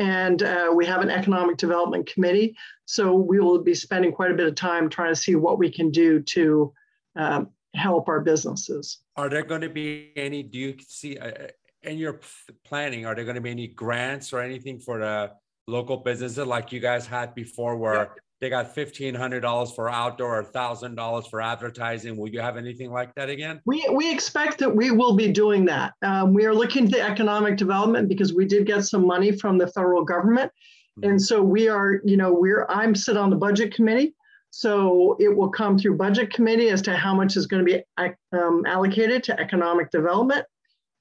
and 0.00 0.42
uh, 0.42 0.72
we 0.74 0.84
have 0.84 1.02
an 1.02 1.10
economic 1.10 1.58
development 1.58 2.12
committee. 2.12 2.56
So 2.86 3.14
we 3.14 3.38
will 3.38 3.62
be 3.62 3.76
spending 3.76 4.10
quite 4.10 4.32
a 4.32 4.34
bit 4.34 4.48
of 4.48 4.56
time 4.56 4.88
trying 4.88 5.14
to 5.14 5.22
see 5.26 5.36
what 5.36 5.60
we 5.60 5.70
can 5.70 5.92
do 5.92 6.20
to 6.34 6.72
um, 7.14 7.50
help 7.74 8.08
our 8.08 8.20
businesses. 8.20 8.98
Are 9.16 9.28
there 9.28 9.42
going 9.42 9.62
to 9.62 9.68
be 9.68 10.12
any? 10.16 10.42
Do 10.42 10.58
you 10.58 10.76
see 10.86 11.18
uh, 11.18 11.30
in 11.82 11.98
your 11.98 12.20
planning? 12.64 13.06
Are 13.06 13.14
there 13.14 13.24
going 13.24 13.36
to 13.36 13.40
be 13.40 13.50
any 13.50 13.68
grants 13.68 14.32
or 14.32 14.40
anything 14.40 14.78
for 14.78 14.98
the 14.98 15.32
local 15.66 15.98
businesses 15.98 16.46
like 16.46 16.72
you 16.72 16.80
guys 16.80 17.06
had 17.06 17.34
before, 17.34 17.76
where 17.76 17.94
yeah. 17.94 18.06
they 18.40 18.50
got 18.50 18.74
fifteen 18.74 19.14
hundred 19.14 19.40
dollars 19.40 19.72
for 19.72 19.88
outdoor 19.88 20.40
or 20.40 20.44
thousand 20.44 20.96
dollars 20.96 21.26
for 21.26 21.40
advertising? 21.40 22.16
Will 22.16 22.28
you 22.28 22.40
have 22.40 22.56
anything 22.56 22.90
like 22.90 23.14
that 23.14 23.30
again? 23.30 23.60
We 23.64 23.86
we 23.92 24.12
expect 24.12 24.58
that 24.58 24.74
we 24.74 24.90
will 24.90 25.14
be 25.14 25.30
doing 25.30 25.64
that. 25.66 25.94
Um, 26.02 26.34
we 26.34 26.44
are 26.44 26.54
looking 26.54 26.86
to 26.86 26.92
the 26.92 27.02
economic 27.02 27.56
development 27.56 28.08
because 28.08 28.34
we 28.34 28.44
did 28.44 28.66
get 28.66 28.84
some 28.84 29.06
money 29.06 29.32
from 29.32 29.58
the 29.58 29.68
federal 29.68 30.04
government, 30.04 30.52
mm-hmm. 30.98 31.10
and 31.10 31.22
so 31.22 31.42
we 31.42 31.68
are. 31.68 32.00
You 32.04 32.16
know, 32.16 32.32
we're 32.32 32.66
I'm 32.68 32.94
sit 32.94 33.16
on 33.16 33.30
the 33.30 33.36
budget 33.36 33.74
committee. 33.74 34.14
So 34.54 35.16
it 35.18 35.34
will 35.34 35.48
come 35.48 35.78
through 35.78 35.96
budget 35.96 36.30
committee 36.30 36.68
as 36.68 36.82
to 36.82 36.94
how 36.94 37.14
much 37.14 37.38
is 37.38 37.46
going 37.46 37.64
to 37.64 37.72
be 37.72 38.06
um, 38.32 38.64
allocated 38.66 39.22
to 39.24 39.40
economic 39.40 39.90
development, 39.90 40.44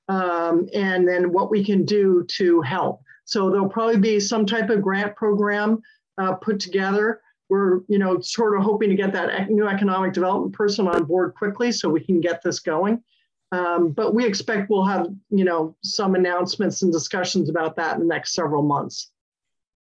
um, 0.07 0.69
and 0.73 1.05
then 1.05 1.33
what 1.33 1.51
we 1.51 1.61
can 1.61 1.83
do 1.83 2.25
to 2.37 2.61
help. 2.61 3.01
So 3.25 3.49
there'll 3.49 3.67
probably 3.67 3.97
be 3.97 4.21
some 4.21 4.45
type 4.45 4.69
of 4.69 4.81
grant 4.81 5.17
program 5.17 5.81
uh, 6.17 6.35
put 6.35 6.61
together. 6.61 7.19
We're, 7.49 7.81
you 7.89 7.99
know, 7.99 8.21
sort 8.21 8.55
of 8.55 8.63
hoping 8.63 8.89
to 8.89 8.95
get 8.95 9.11
that 9.11 9.49
new 9.49 9.67
economic 9.67 10.13
development 10.13 10.53
person 10.53 10.87
on 10.87 11.03
board 11.03 11.35
quickly 11.35 11.73
so 11.73 11.89
we 11.89 11.99
can 11.99 12.21
get 12.21 12.41
this 12.41 12.61
going. 12.61 13.03
Um, 13.51 13.91
but 13.91 14.15
we 14.15 14.25
expect 14.25 14.69
we'll 14.69 14.85
have, 14.85 15.07
you 15.29 15.43
know, 15.43 15.75
some 15.83 16.15
announcements 16.15 16.83
and 16.83 16.93
discussions 16.93 17.49
about 17.49 17.75
that 17.75 17.95
in 17.95 17.99
the 17.99 18.07
next 18.07 18.33
several 18.33 18.63
months. 18.63 19.11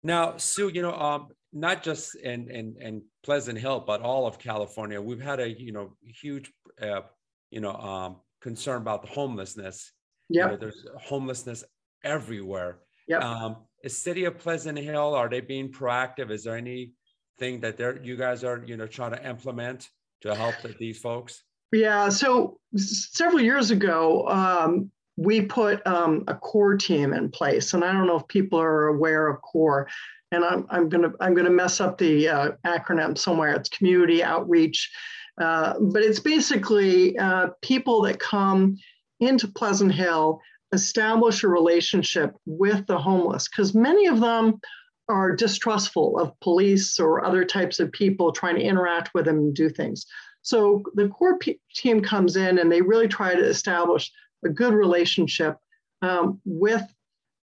Now, 0.04 0.38
Sue, 0.38 0.70
you 0.70 0.84
know, 0.84 0.94
um, 0.94 1.30
not 1.56 1.82
just 1.82 2.16
in, 2.16 2.52
in, 2.52 2.76
in 2.82 3.02
Pleasant 3.24 3.58
Hill, 3.58 3.80
but 3.88 4.02
all 4.02 4.28
of 4.28 4.38
California, 4.38 5.02
we've 5.02 5.22
had 5.22 5.40
a, 5.40 5.50
you 5.50 5.72
know, 5.72 5.96
huge, 6.04 6.52
uh, 6.82 7.02
you 7.50 7.62
know, 7.62 7.74
um, 7.74 8.18
concern 8.42 8.82
about 8.82 9.02
the 9.02 9.08
homelessness. 9.08 9.94
Yeah, 10.30 10.46
you 10.46 10.52
know, 10.52 10.58
there's 10.58 10.86
homelessness 11.02 11.64
everywhere. 12.04 12.80
Yeah. 13.08 13.20
Um, 13.20 13.58
is 13.84 13.98
City 13.98 14.26
of 14.26 14.38
Pleasant 14.38 14.78
Hill, 14.78 15.16
are 15.16 15.30
they 15.30 15.40
being 15.40 15.72
proactive? 15.72 16.30
Is 16.30 16.44
there 16.44 16.58
anything 16.58 17.62
that 17.62 17.78
they're, 17.78 18.04
you 18.04 18.18
guys 18.18 18.44
are, 18.44 18.62
you 18.66 18.76
know, 18.76 18.88
trying 18.88 19.12
to 19.12 19.28
implement 19.28 19.88
to 20.22 20.36
help 20.36 20.56
these 20.78 21.00
folks? 21.00 21.44
Yeah. 21.72 22.10
So 22.10 22.60
several 22.76 23.42
years 23.42 23.72
ago, 23.72 24.28
um, 24.28 24.92
we 25.18 25.42
put 25.42 25.86
um, 25.88 26.24
a 26.28 26.36
core 26.36 26.76
team 26.76 27.14
in 27.14 27.30
place, 27.30 27.74
and 27.74 27.84
I 27.84 27.92
don't 27.92 28.08
know 28.08 28.18
if 28.18 28.28
people 28.28 28.60
are 28.60 28.88
aware 28.88 29.28
of 29.28 29.42
core. 29.42 29.88
And 30.32 30.44
I'm, 30.44 30.66
I'm 30.70 30.90
gonna 30.90 31.12
I'm 31.22 31.34
gonna 31.34 31.50
mess 31.50 31.80
up 31.80 31.98
the 31.98 32.28
uh, 32.28 32.52
acronym 32.66 33.18
somewhere. 33.18 33.54
It's 33.54 33.70
community 33.70 34.24
outreach, 34.24 34.92
uh, 35.40 35.76
but 35.80 36.02
it's 36.02 36.20
basically 36.20 37.18
uh, 37.18 37.50
people 37.62 38.02
that 38.04 38.20
come 38.20 38.78
into 39.20 39.48
Pleasant 39.48 39.94
Hill 39.94 40.42
establish 40.74 41.44
a 41.44 41.48
relationship 41.48 42.36
with 42.46 42.86
the 42.88 42.98
homeless 42.98 43.48
because 43.48 43.74
many 43.74 44.08
of 44.08 44.20
them 44.20 44.60
are 45.08 45.36
distrustful 45.36 46.20
of 46.20 46.38
police 46.42 47.00
or 47.00 47.24
other 47.24 47.46
types 47.46 47.80
of 47.80 47.92
people 47.92 48.32
trying 48.32 48.56
to 48.56 48.64
interact 48.64 49.12
with 49.14 49.26
them 49.26 49.38
and 49.38 49.56
do 49.56 49.70
things. 49.70 50.06
So 50.42 50.84
the 50.96 51.08
core 51.08 51.40
team 51.76 52.02
comes 52.02 52.36
in 52.36 52.60
and 52.60 52.72
they 52.72 52.82
really 52.82 53.08
try 53.08 53.36
to 53.36 53.44
establish 53.44 54.12
a 54.46 54.50
good 54.50 54.74
relationship 54.74 55.58
um, 56.02 56.40
with 56.46 56.84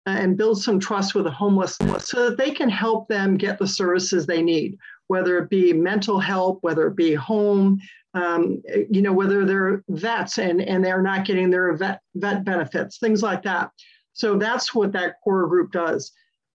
and 0.06 0.36
build 0.36 0.60
some 0.60 0.80
trust 0.80 1.14
with 1.14 1.24
the 1.24 1.30
homeless 1.30 1.76
so 1.98 2.28
that 2.28 2.36
they 2.36 2.50
can 2.50 2.68
help 2.68 3.06
them 3.08 3.36
get 3.36 3.58
the 3.58 3.66
services 3.66 4.26
they 4.26 4.42
need, 4.42 4.76
whether 5.06 5.38
it 5.38 5.48
be 5.48 5.72
mental 5.72 6.18
help, 6.18 6.58
whether 6.62 6.88
it 6.88 6.96
be 6.96 7.14
home, 7.14 7.80
um, 8.14 8.60
you 8.90 9.00
know, 9.00 9.12
whether 9.12 9.44
they're 9.44 9.84
vets 9.88 10.38
and, 10.38 10.60
and 10.60 10.84
they're 10.84 11.02
not 11.02 11.24
getting 11.24 11.50
their 11.50 11.72
vet, 11.74 12.00
vet 12.16 12.44
benefits, 12.44 12.98
things 12.98 13.22
like 13.22 13.42
that. 13.44 13.70
So 14.12 14.36
that's 14.36 14.74
what 14.74 14.92
that 14.92 15.14
core 15.22 15.46
group 15.46 15.72
does. 15.72 16.12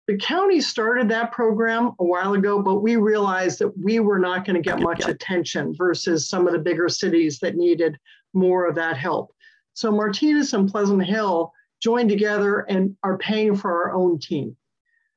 The 0.08 0.16
county 0.16 0.60
started 0.60 1.08
that 1.08 1.32
program 1.32 1.92
a 1.98 2.04
while 2.04 2.34
ago, 2.34 2.62
but 2.62 2.76
we 2.76 2.96
realized 2.96 3.58
that 3.60 3.76
we 3.78 4.00
were 4.00 4.18
not 4.18 4.44
going 4.44 4.56
to 4.56 4.70
get 4.70 4.80
much 4.80 5.06
attention 5.06 5.74
versus 5.76 6.28
some 6.28 6.46
of 6.46 6.52
the 6.52 6.58
bigger 6.58 6.88
cities 6.88 7.38
that 7.40 7.56
needed 7.56 7.98
more 8.34 8.66
of 8.66 8.74
that 8.76 8.96
help. 8.96 9.31
So 9.74 9.90
Martinez 9.90 10.52
and 10.52 10.70
Pleasant 10.70 11.04
Hill 11.04 11.52
joined 11.80 12.08
together 12.08 12.60
and 12.60 12.96
are 13.02 13.18
paying 13.18 13.56
for 13.56 13.70
our 13.70 13.92
own 13.92 14.18
team. 14.18 14.56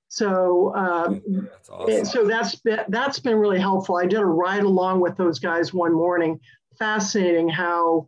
So, 0.08 0.74
um, 0.76 1.22
that's 1.28 1.70
awesome. 1.70 2.06
so 2.06 2.28
that's 2.28 2.56
been, 2.56 2.80
that's 2.90 3.20
been 3.20 3.38
really 3.38 3.60
helpful. 3.60 3.98
I 3.98 4.06
did 4.06 4.20
a 4.20 4.26
ride 4.26 4.64
along 4.64 5.02
with 5.02 5.18
those 5.18 5.40
guys 5.40 5.74
one 5.74 5.94
morning. 5.94 6.40
Fascinating 6.78 7.50
how 7.50 8.08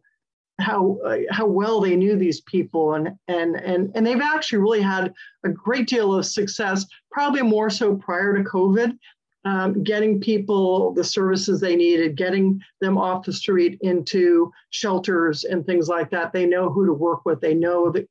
how 0.60 0.98
uh, 1.06 1.18
how 1.30 1.46
well 1.46 1.80
they 1.80 1.96
knew 1.96 2.16
these 2.16 2.42
people 2.42 2.96
and 2.96 3.10
and 3.28 3.56
and 3.56 3.92
and 3.94 4.06
they've 4.06 4.22
actually 4.22 4.60
really 4.60 4.82
had 4.82 5.14
a 5.44 5.50
great 5.50 5.88
deal 5.88 6.14
of 6.14 6.26
success. 6.26 6.86
Probably 7.12 7.42
more 7.42 7.70
so 7.70 7.96
prior 7.96 8.36
to 8.36 8.44
COVID, 8.44 8.98
um, 9.46 9.84
getting 9.84 10.20
people 10.20 10.94
the 10.94 11.04
services 11.04 11.60
they 11.60 11.76
needed, 11.76 12.18
getting 12.18 12.62
them 12.82 12.98
off 12.98 13.26
the 13.26 13.34
street 13.34 13.78
into 13.82 14.52
shelters 14.72 15.44
and 15.46 15.66
things 15.66 15.88
like 15.88 16.10
that. 16.12 16.34
They 16.34 16.46
know 16.46 16.70
who 16.70 16.86
to 16.86 16.94
work 16.94 17.26
with. 17.26 17.40
They 17.40 17.54
know 17.54 17.92
the 17.92 18.08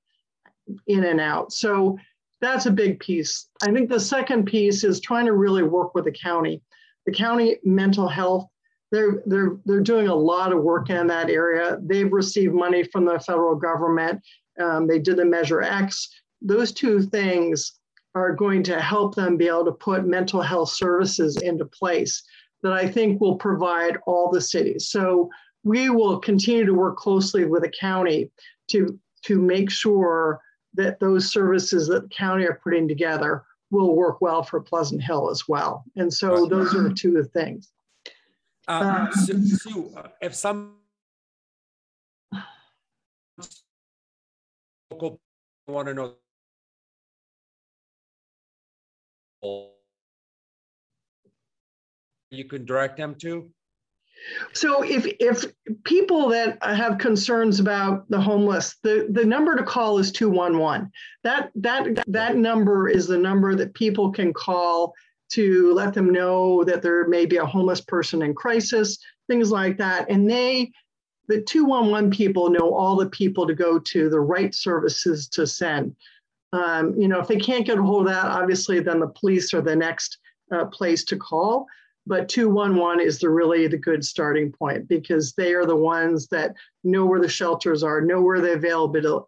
in 0.87 1.05
and 1.05 1.21
out. 1.21 1.53
So 1.53 1.99
that's 2.41 2.67
a 2.67 2.71
big 2.71 3.01
piece. 3.01 3.49
I 3.63 3.73
think 3.73 3.89
the 3.89 4.01
second 4.01 4.47
piece 4.47 4.85
is 4.85 5.01
trying 5.01 5.27
to 5.27 5.33
really 5.33 5.63
work 5.63 5.95
with 5.95 6.05
the 6.05 6.13
county. 6.13 6.63
The 7.07 7.13
county 7.13 7.59
mental 7.65 8.09
health, 8.09 8.47
they're, 8.91 9.23
they're, 9.27 9.57
they're 9.65 9.81
doing 9.81 10.09
a 10.09 10.15
lot 10.15 10.53
of 10.53 10.63
work 10.63 10.91
in 10.91 11.07
that 11.07 11.31
area. 11.31 11.79
They've 11.83 12.13
received 12.13 12.55
money 12.55 12.85
from 12.85 13.05
the 13.05 13.19
federal 13.21 13.55
government. 13.55 14.21
Um, 14.61 14.87
they 14.87 14.99
did 14.99 15.17
the 15.17 15.25
Measure 15.25 15.63
X. 15.63 16.09
Those 16.43 16.73
two 16.73 17.03
things 17.03 17.76
are 18.17 18.33
going 18.33 18.63
to 18.63 18.81
help 18.81 19.15
them 19.15 19.37
be 19.37 19.47
able 19.47 19.67
to 19.67 19.73
put 19.73 20.07
mental 20.07 20.41
health 20.41 20.71
services 20.71 21.37
into 21.37 21.67
place 21.67 22.23
that 22.63 22.73
I 22.73 22.89
think 22.89 23.21
will 23.21 23.37
provide 23.37 23.99
all 24.07 24.31
the 24.31 24.41
cities. 24.41 24.89
So 24.89 25.29
we 25.65 25.91
will 25.91 26.19
continue 26.19 26.65
to 26.65 26.73
work 26.73 26.97
closely 26.97 27.45
with 27.45 27.63
the 27.63 27.73
county 27.79 28.31
to, 28.69 28.99
to 29.25 29.39
make 29.39 29.71
sure 29.71 30.41
that 30.73 30.99
those 30.99 31.31
services 31.31 31.89
that 31.89 32.05
the 32.05 32.09
county 32.09 32.47
are 32.47 32.59
putting 32.65 32.89
together 32.89 33.45
will 33.71 33.95
work 33.95 34.23
well 34.23 34.43
for 34.43 34.63
Pleasant 34.63 35.03
Hill 35.03 35.29
as 35.29 35.47
well. 35.47 35.85
And 35.97 36.13
so 36.13 36.47
those 36.47 36.75
are 36.75 36.83
the 36.83 36.95
two 36.95 37.23
things. 37.23 37.71
Uh, 38.67 39.11
so, 39.11 39.39
so, 39.43 40.11
if 40.23 40.35
some 40.35 40.77
local 44.91 45.21
want 45.69 45.89
to 45.89 45.95
know 45.95 46.15
you 52.31 52.45
can 52.45 52.65
direct 52.65 52.97
them 52.97 53.15
to? 53.17 53.51
So 54.53 54.83
if 54.83 55.07
if 55.21 55.45
people 55.85 56.29
that 56.31 56.63
have 56.63 56.99
concerns 56.99 57.61
about 57.61 58.09
the 58.11 58.21
homeless, 58.21 58.77
the, 58.83 59.07
the 59.11 59.25
number 59.25 59.55
to 59.57 59.63
call 59.63 59.99
is 59.99 60.11
211. 60.13 60.91
That 61.23 61.51
that 61.57 62.05
that 62.09 62.37
number 62.37 62.89
is 62.89 63.07
the 63.07 63.19
number 63.19 63.55
that 63.55 63.75
people 63.75 64.11
can 64.11 64.33
call 64.33 64.95
to 65.33 65.73
let 65.75 65.93
them 65.93 66.13
know 66.13 66.65
that 66.65 66.83
there 66.83 67.07
may 67.09 67.27
be 67.27 67.37
a 67.37 67.47
homeless 67.47 67.81
person 67.81 68.23
in 68.23 68.35
crisis, 68.35 68.99
things 69.29 69.51
like 69.51 69.77
that. 69.79 70.09
And 70.11 70.29
they 70.29 70.73
the 71.29 71.43
211 71.43 72.11
people 72.11 72.51
know 72.51 72.73
all 72.73 72.97
the 72.97 73.11
people 73.11 73.47
to 73.47 73.55
go 73.55 73.79
to, 73.79 74.09
the 74.09 74.21
right 74.21 74.55
services 74.55 75.29
to 75.31 75.47
send. 75.47 75.95
Um, 76.53 76.95
you 76.99 77.09
know, 77.09 77.21
if 77.21 77.29
they 77.29 77.37
can't 77.37 77.67
get 77.67 77.79
a 77.79 77.83
hold 77.83 78.07
of 78.07 78.13
that, 78.13 78.25
obviously 78.25 78.81
then 78.81 79.01
the 79.01 79.09
police 79.09 79.53
are 79.53 79.61
the 79.61 79.77
next 79.77 80.19
uh, 80.53 80.67
place 80.67 81.05
to 81.05 81.17
call. 81.17 81.67
But 82.09 82.29
211 82.29 83.05
is 83.05 83.19
the 83.19 83.29
really 83.29 83.67
the 83.67 83.77
good 83.77 84.05
starting 84.05 84.53
point 84.53 84.89
because 84.89 85.33
they 85.33 85.55
are 85.55 85.67
the 85.67 85.77
ones 85.77 86.29
that 86.29 86.55
know 86.85 87.05
where 87.05 87.21
the 87.21 87.29
shelters 87.29 87.83
are 87.83 88.01
know 88.01 88.23
where 88.23 88.41
the 88.41 88.53
availability 88.53 89.27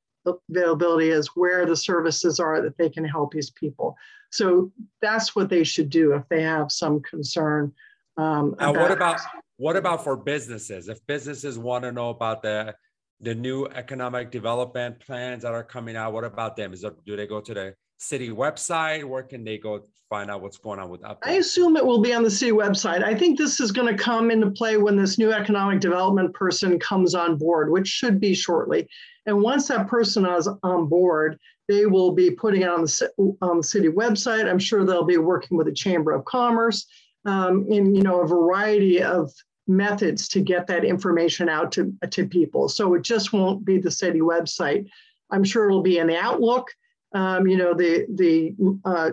availability 0.51 1.09
is 1.09 1.29
where 1.35 1.65
the 1.65 1.75
services 1.75 2.39
are 2.39 2.61
that 2.61 2.77
they 2.77 2.91
can 2.91 3.05
help 3.05 3.33
these 3.33 3.51
people. 3.51 3.97
So 4.31 4.71
that's 5.01 5.35
what 5.35 5.49
they 5.49 5.65
should 5.65 5.89
do 5.89 6.13
if 6.13 6.23
they 6.29 6.43
have 6.43 6.71
some 6.71 7.01
concern 7.01 7.73
um, 8.19 8.57
now, 8.59 8.71
about- 8.71 8.83
what 8.83 8.91
about 8.91 9.21
what 9.57 9.77
about 9.77 10.05
for 10.05 10.17
businesses? 10.17 10.89
If 10.89 11.05
businesses 11.07 11.59
want 11.59 11.85
to 11.85 11.93
know 11.93 12.11
about 12.11 12.43
the 12.43 12.75
the 13.21 13.35
new 13.35 13.67
economic 13.67 14.31
development 14.31 15.01
plans 15.01 15.43
that 15.43 15.53
are 15.53 15.65
coming 15.65 15.97
out 15.97 16.13
what 16.13 16.25
about 16.25 16.57
them 16.57 16.73
is 16.73 16.85
it, 16.85 16.95
do 17.05 17.17
they 17.17 17.27
go 17.27 17.41
to 17.41 17.55
the 17.55 17.75
city 17.99 18.31
website? 18.31 19.05
Where 19.05 19.25
can 19.25 19.45
they 19.45 19.59
go 19.59 19.83
find 20.09 20.31
out 20.31 20.41
what's 20.41 20.59
going 20.59 20.79
on 20.79 20.89
with 20.89 21.03
updates? 21.03 21.19
I 21.25 21.33
assume 21.33 21.77
it 21.77 21.85
will 21.85 22.01
be 22.01 22.15
on 22.15 22.23
the 22.23 22.31
city 22.31 22.53
website. 22.53 23.03
I 23.03 23.15
think 23.15 23.37
this 23.37 23.61
is 23.61 23.73
going 23.73 23.95
to 23.95 24.03
come 24.03 24.31
into 24.31 24.51
play 24.51 24.77
when 24.77 24.97
this 24.97 25.19
new 25.19 25.33
economic 25.33 25.81
development 25.81 26.33
person 26.35 26.79
comes 26.79 27.15
on 27.15 27.37
board, 27.37 27.71
which 27.71 27.89
should 27.89 28.21
be 28.21 28.35
shortly. 28.35 28.89
And 29.27 29.43
once 29.43 29.69
that 29.69 29.89
person 29.89 30.25
is 30.25 30.49
on 30.63 30.89
board, 30.89 31.39
they 31.67 31.87
will 31.87 32.13
be 32.13 32.31
putting 32.31 32.63
it 32.63 32.69
on 32.69 32.83
the, 32.83 33.37
on 33.43 33.59
the 33.59 33.63
city 33.63 33.89
website. 33.89 34.49
I'm 34.49 34.59
sure 34.59 34.85
they'll 34.85 35.05
be 35.05 35.19
working 35.19 35.59
with 35.59 35.67
the 35.67 35.73
Chamber 35.73 36.13
of 36.13 36.25
Commerce 36.25 36.87
um, 37.25 37.67
in 37.69 37.95
you 37.95 38.03
know 38.03 38.21
a 38.23 38.27
variety 38.27 39.03
of 39.03 39.31
methods 39.69 40.29
to 40.29 40.41
get 40.41 40.67
that 40.67 40.85
information 40.85 41.49
out 41.49 41.71
to, 41.73 41.93
to 42.11 42.27
people. 42.27 42.69
So 42.69 42.95
it 42.95 43.03
just 43.03 43.33
won't 43.33 43.65
be 43.65 43.79
the 43.79 43.91
city 43.91 44.21
website. 44.21 44.89
I'm 45.31 45.45
sure 45.45 45.69
it'll 45.69 45.83
be 45.83 45.99
in 45.99 46.07
the 46.07 46.17
Outlook 46.17 46.69
um, 47.15 47.47
you 47.47 47.57
know, 47.57 47.75
the, 47.75 48.07
the 48.15 48.55
uh, 48.85 49.11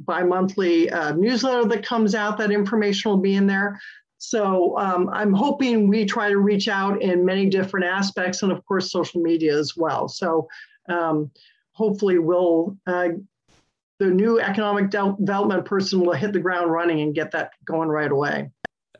bi-monthly 0.00 0.90
uh, 0.90 1.12
newsletter 1.12 1.66
that 1.68 1.84
comes 1.84 2.14
out, 2.14 2.38
that 2.38 2.50
information 2.50 3.10
will 3.10 3.18
be 3.18 3.34
in 3.34 3.46
there. 3.46 3.80
So 4.18 4.76
um, 4.78 5.08
I'm 5.10 5.32
hoping 5.32 5.88
we 5.88 6.04
try 6.04 6.28
to 6.28 6.38
reach 6.38 6.68
out 6.68 7.00
in 7.00 7.24
many 7.24 7.46
different 7.48 7.86
aspects 7.86 8.42
and 8.42 8.52
of 8.52 8.64
course, 8.66 8.90
social 8.90 9.22
media 9.22 9.56
as 9.56 9.76
well. 9.76 10.08
So 10.08 10.48
um, 10.88 11.30
hopefully 11.72 12.18
we'll, 12.18 12.76
uh, 12.86 13.10
the 13.98 14.06
new 14.06 14.40
economic 14.40 14.90
development 14.90 15.64
person 15.64 16.00
will 16.00 16.14
hit 16.14 16.32
the 16.32 16.40
ground 16.40 16.70
running 16.70 17.00
and 17.00 17.14
get 17.14 17.30
that 17.32 17.52
going 17.64 17.88
right 17.88 18.10
away. 18.10 18.50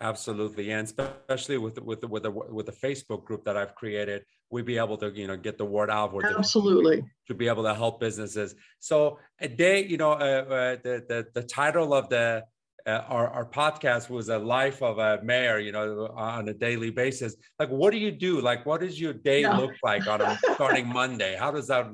Absolutely, 0.02 0.70
and 0.70 0.86
especially 0.88 1.58
with 1.58 1.78
with 1.82 2.02
with 2.04 2.22
the 2.22 2.30
with 2.30 2.66
the 2.66 2.72
Facebook 2.72 3.24
group 3.24 3.44
that 3.44 3.56
I've 3.56 3.74
created, 3.74 4.24
we'd 4.50 4.64
be 4.64 4.78
able 4.78 4.96
to 4.96 5.10
you 5.10 5.26
know 5.26 5.36
get 5.36 5.58
the 5.58 5.64
word 5.64 5.90
out. 5.90 6.14
Absolutely, 6.24 7.04
to 7.28 7.34
be 7.34 7.48
able 7.48 7.64
to 7.64 7.74
help 7.74 8.00
businesses. 8.00 8.54
So 8.78 9.18
a 9.40 9.48
day, 9.48 9.84
you 9.84 9.98
know, 9.98 10.12
uh, 10.12 10.14
uh, 10.14 10.76
the 10.82 11.04
the 11.06 11.26
the 11.34 11.42
title 11.42 11.92
of 11.92 12.08
the 12.08 12.44
uh, 12.86 13.02
our, 13.08 13.28
our 13.28 13.44
podcast 13.44 14.08
was 14.08 14.30
a 14.30 14.38
life 14.38 14.82
of 14.82 14.98
a 14.98 15.20
mayor 15.22 15.58
you 15.58 15.70
know 15.70 16.10
on 16.16 16.48
a 16.48 16.54
daily 16.54 16.90
basis 16.90 17.36
like 17.58 17.68
what 17.68 17.90
do 17.90 17.98
you 17.98 18.10
do 18.10 18.40
like 18.40 18.64
what 18.64 18.80
does 18.80 18.98
your 18.98 19.12
day 19.12 19.42
yeah. 19.42 19.56
look 19.56 19.72
like 19.82 20.06
on 20.06 20.20
a 20.22 20.38
starting 20.54 20.88
monday 20.92 21.36
how 21.38 21.50
does 21.50 21.66
that 21.66 21.86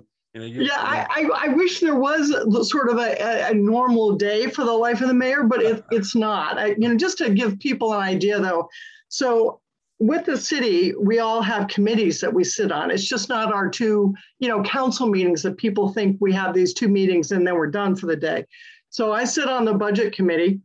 you 0.44 0.58
know, 0.58 0.64
yeah, 0.64 0.78
I, 0.78 1.06
I, 1.10 1.46
I, 1.46 1.48
wish 1.48 1.80
there 1.80 1.94
was 1.94 2.30
sort 2.68 2.88
of 2.88 2.98
a, 2.98 3.48
a, 3.48 3.54
normal 3.54 4.12
day 4.16 4.48
for 4.48 4.64
the 4.64 4.72
life 4.72 5.00
of 5.00 5.08
the 5.08 5.14
mayor, 5.14 5.44
but 5.44 5.62
it, 5.62 5.84
it's 5.90 6.14
not. 6.14 6.58
I, 6.58 6.68
you 6.78 6.88
know, 6.88 6.96
just 6.96 7.18
to 7.18 7.30
give 7.30 7.58
people 7.58 7.92
an 7.92 8.00
idea 8.00 8.40
though, 8.40 8.68
so 9.08 9.60
with 9.98 10.26
the 10.26 10.36
city, 10.36 10.94
we 11.00 11.20
all 11.20 11.40
have 11.40 11.68
committees 11.68 12.20
that 12.20 12.32
we 12.32 12.44
sit 12.44 12.70
on. 12.70 12.90
It's 12.90 13.08
just 13.08 13.28
not 13.28 13.52
our 13.52 13.68
two, 13.68 14.14
you 14.38 14.48
know, 14.48 14.62
council 14.62 15.08
meetings 15.08 15.42
that 15.42 15.56
people 15.56 15.92
think 15.92 16.18
we 16.20 16.32
have 16.32 16.54
these 16.54 16.74
two 16.74 16.88
meetings 16.88 17.32
and 17.32 17.46
then 17.46 17.54
we're 17.54 17.68
done 17.68 17.96
for 17.96 18.06
the 18.06 18.16
day. 18.16 18.44
So 18.90 19.12
I 19.12 19.24
sit 19.24 19.48
on 19.48 19.64
the 19.64 19.74
budget 19.74 20.14
committee, 20.14 20.60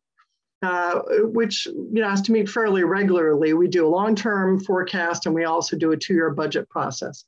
uh, 0.62 1.00
which 1.24 1.66
you 1.66 2.02
know 2.02 2.10
has 2.10 2.22
to 2.24 2.32
meet 2.32 2.50
fairly 2.50 2.84
regularly. 2.84 3.54
We 3.54 3.68
do 3.68 3.86
a 3.86 3.90
long-term 3.90 4.60
forecast 4.64 5.26
and 5.26 5.34
we 5.34 5.46
also 5.46 5.78
do 5.78 5.92
a 5.92 5.98
two-year 5.98 6.32
budget 6.32 6.70
process. 6.70 7.26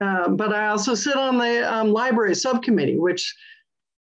Um, 0.00 0.36
but 0.36 0.52
I 0.52 0.68
also 0.68 0.94
sit 0.94 1.16
on 1.16 1.38
the 1.38 1.72
um, 1.72 1.92
library 1.92 2.34
subcommittee, 2.34 2.98
which 2.98 3.34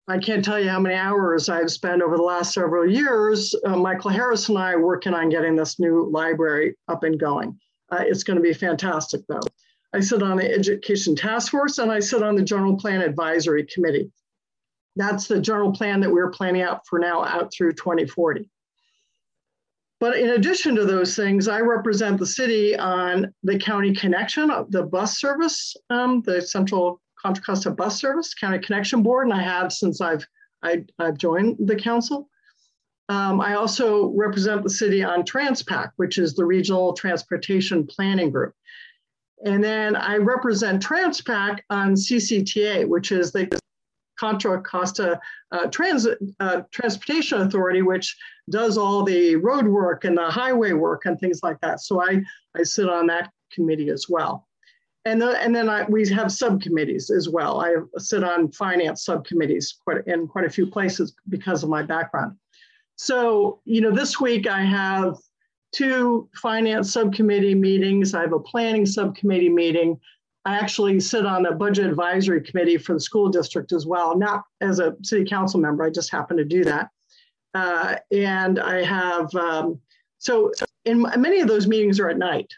I 0.08 0.18
can't 0.18 0.44
tell 0.44 0.60
you 0.60 0.70
how 0.70 0.80
many 0.80 0.96
hours 0.96 1.50
I've 1.50 1.72
spent 1.72 2.02
over 2.02 2.18
the 2.18 2.24
last 2.24 2.54
several 2.54 2.90
years. 2.90 3.56
Uh, 3.66 3.76
Michael 3.76 4.12
Harris 4.12 4.50
and 4.50 4.58
I 4.58 4.76
working 4.76 5.14
on 5.14 5.30
getting 5.30 5.56
this 5.56 5.80
new 5.80 6.10
library 6.12 6.76
up 6.88 7.04
and 7.04 7.20
going. 7.20 7.60
Uh, 7.92 8.04
it's 8.06 8.24
going 8.24 8.38
to 8.38 8.44
be 8.44 8.54
fantastic, 8.54 9.22
though. 9.28 9.42
I 9.94 10.00
sit 10.00 10.22
on 10.22 10.38
the 10.38 10.52
Education 10.52 11.16
Task 11.16 11.52
Force 11.52 11.78
and 11.78 11.92
I 11.92 12.00
sit 12.00 12.22
on 12.22 12.36
the 12.36 12.44
General 12.44 12.78
Plan 12.78 13.02
Advisory 13.02 13.66
Committee. 13.66 14.12
That's 14.96 15.28
the 15.28 15.40
general 15.40 15.72
plan 15.72 16.02
that 16.02 16.12
we're 16.12 16.30
planning 16.30 16.62
out 16.62 16.82
for 16.88 17.00
now 17.00 17.24
out 17.24 17.52
through 17.54 17.74
2040. 17.74 18.50
But 20.06 20.20
in 20.20 20.30
addition 20.30 20.76
to 20.76 20.86
those 20.86 21.16
things, 21.16 21.48
I 21.48 21.62
represent 21.62 22.20
the 22.20 22.28
city 22.28 22.78
on 22.78 23.34
the 23.42 23.58
county 23.58 23.92
connection, 23.92 24.52
the 24.70 24.84
bus 24.84 25.18
service, 25.18 25.76
um, 25.90 26.22
the 26.22 26.44
Central 26.44 27.02
Contra 27.20 27.44
Costa 27.44 27.72
Bus 27.72 28.00
Service 28.00 28.36
County 28.36 28.60
Connection 28.60 29.02
Board, 29.02 29.26
and 29.26 29.34
I 29.34 29.42
have 29.42 29.74
since 29.74 30.02
I've 30.02 30.24
I, 30.62 30.86
have 31.00 31.18
joined 31.18 31.58
the 31.58 31.76
council. 31.76 32.30
Um, 33.10 33.42
I 33.42 33.56
also 33.56 34.10
represent 34.10 34.62
the 34.62 34.70
city 34.70 35.04
on 35.04 35.24
TransPac, 35.24 35.94
which 35.96 36.20
is 36.20 36.36
the 36.36 36.46
Regional 36.46 36.94
Transportation 36.94 37.88
Planning 37.88 38.30
Group. 38.30 38.54
And 39.44 39.64
then 39.64 39.96
I 39.96 40.18
represent 40.18 40.86
TransPac 40.86 41.62
on 41.72 41.96
CCTA, 41.96 42.88
which 42.88 43.12
is 43.12 43.32
the 43.32 43.50
Contra 44.20 44.62
Costa 44.62 45.20
uh, 45.52 45.68
Transit 45.68 46.18
uh, 46.40 46.62
Transportation 46.72 47.42
Authority, 47.42 47.82
which 47.82 48.16
does 48.50 48.78
all 48.78 49.04
the 49.04 49.36
road 49.36 49.68
work 49.68 50.06
and 50.06 50.18
the 50.18 50.30
highway 50.30 50.74
work 50.74 51.06
and 51.06 51.20
things 51.20 51.42
like 51.44 51.60
that. 51.62 51.82
So 51.82 52.02
I, 52.02 52.22
I 52.56 52.64
sit 52.64 52.90
on 52.90 53.08
that 53.08 53.32
committee 53.52 53.90
as 53.90 54.08
well. 54.10 54.48
And, 55.06 55.22
the, 55.22 55.40
and 55.42 55.56
then 55.56 55.70
I, 55.70 55.84
we 55.84 56.08
have 56.10 56.32
subcommittees 56.32 57.12
as 57.12 57.30
well. 57.30 57.62
I 57.62 57.76
sit 57.98 58.24
on 58.24 58.52
finance 58.52 59.06
subcommittees 59.06 59.78
quite, 59.84 60.06
in 60.08 60.28
quite 60.28 60.46
a 60.46 60.50
few 60.50 60.66
places 60.66 61.14
because 61.30 61.64
of 61.64 61.70
my 61.70 61.84
background. 61.84 62.36
So, 62.96 63.62
you 63.66 63.82
know, 63.82 63.92
this 63.92 64.20
week 64.20 64.48
I 64.48 64.64
have 64.64 65.16
two 65.74 66.30
finance 66.36 66.94
subcommittee 66.94 67.54
meetings. 67.54 68.14
I 68.14 68.22
have 68.22 68.34
a 68.34 68.40
planning 68.40 68.86
subcommittee 68.86 69.50
meeting. 69.50 70.00
I 70.46 70.58
actually 70.58 71.00
sit 71.00 71.26
on 71.26 71.48
a 71.48 71.52
budget 71.52 71.88
advisory 71.88 72.40
committee 72.42 72.78
for 72.78 72.94
the 72.94 73.00
school 73.00 73.30
district 73.30 73.72
as 73.72 73.88
well, 73.88 74.16
not 74.16 74.44
as 74.62 74.80
a 74.80 74.96
city 75.02 75.26
council 75.26 75.60
member. 75.60 75.84
I 75.84 75.90
just 75.90 76.12
happen 76.12 76.38
to 76.38 76.46
do 76.46 76.64
that. 76.64 76.90
Uh, 77.56 77.96
and 78.12 78.60
I 78.60 78.84
have, 78.84 79.34
um, 79.34 79.80
so 80.20 80.52
in 80.84 81.02
many 81.18 81.40
of 81.40 81.48
those 81.48 81.68
meetings 81.68 82.00
are 82.00 82.10
at 82.10 82.18
night, 82.18 82.52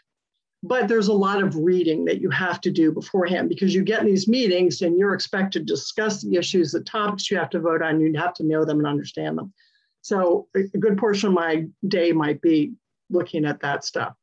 but 0.62 0.88
there's 0.88 1.08
a 1.08 1.12
lot 1.12 1.42
of 1.42 1.56
reading 1.56 2.04
that 2.04 2.20
you 2.20 2.28
have 2.30 2.60
to 2.62 2.70
do 2.70 2.92
beforehand 2.92 3.48
because 3.48 3.74
you 3.74 3.82
get 3.82 4.00
in 4.00 4.06
these 4.06 4.28
meetings 4.28 4.82
and 4.82 4.98
you're 4.98 5.14
expected 5.14 5.66
to 5.66 5.72
discuss 5.72 6.22
the 6.22 6.36
issues, 6.36 6.72
the 6.72 6.80
topics 6.80 7.30
you 7.30 7.38
have 7.38 7.50
to 7.50 7.60
vote 7.60 7.80
on, 7.80 8.00
you 8.00 8.12
have 8.18 8.34
to 8.34 8.44
know 8.44 8.64
them 8.64 8.78
and 8.78 8.86
understand 8.86 9.38
them. 9.38 9.52
So 10.02 10.48
a 10.54 10.78
good 10.78 10.98
portion 10.98 11.28
of 11.28 11.34
my 11.34 11.66
day 11.86 12.12
might 12.12 12.42
be 12.42 12.74
looking 13.08 13.44
at 13.44 13.60
that 13.60 13.84
stuff. 13.84 14.14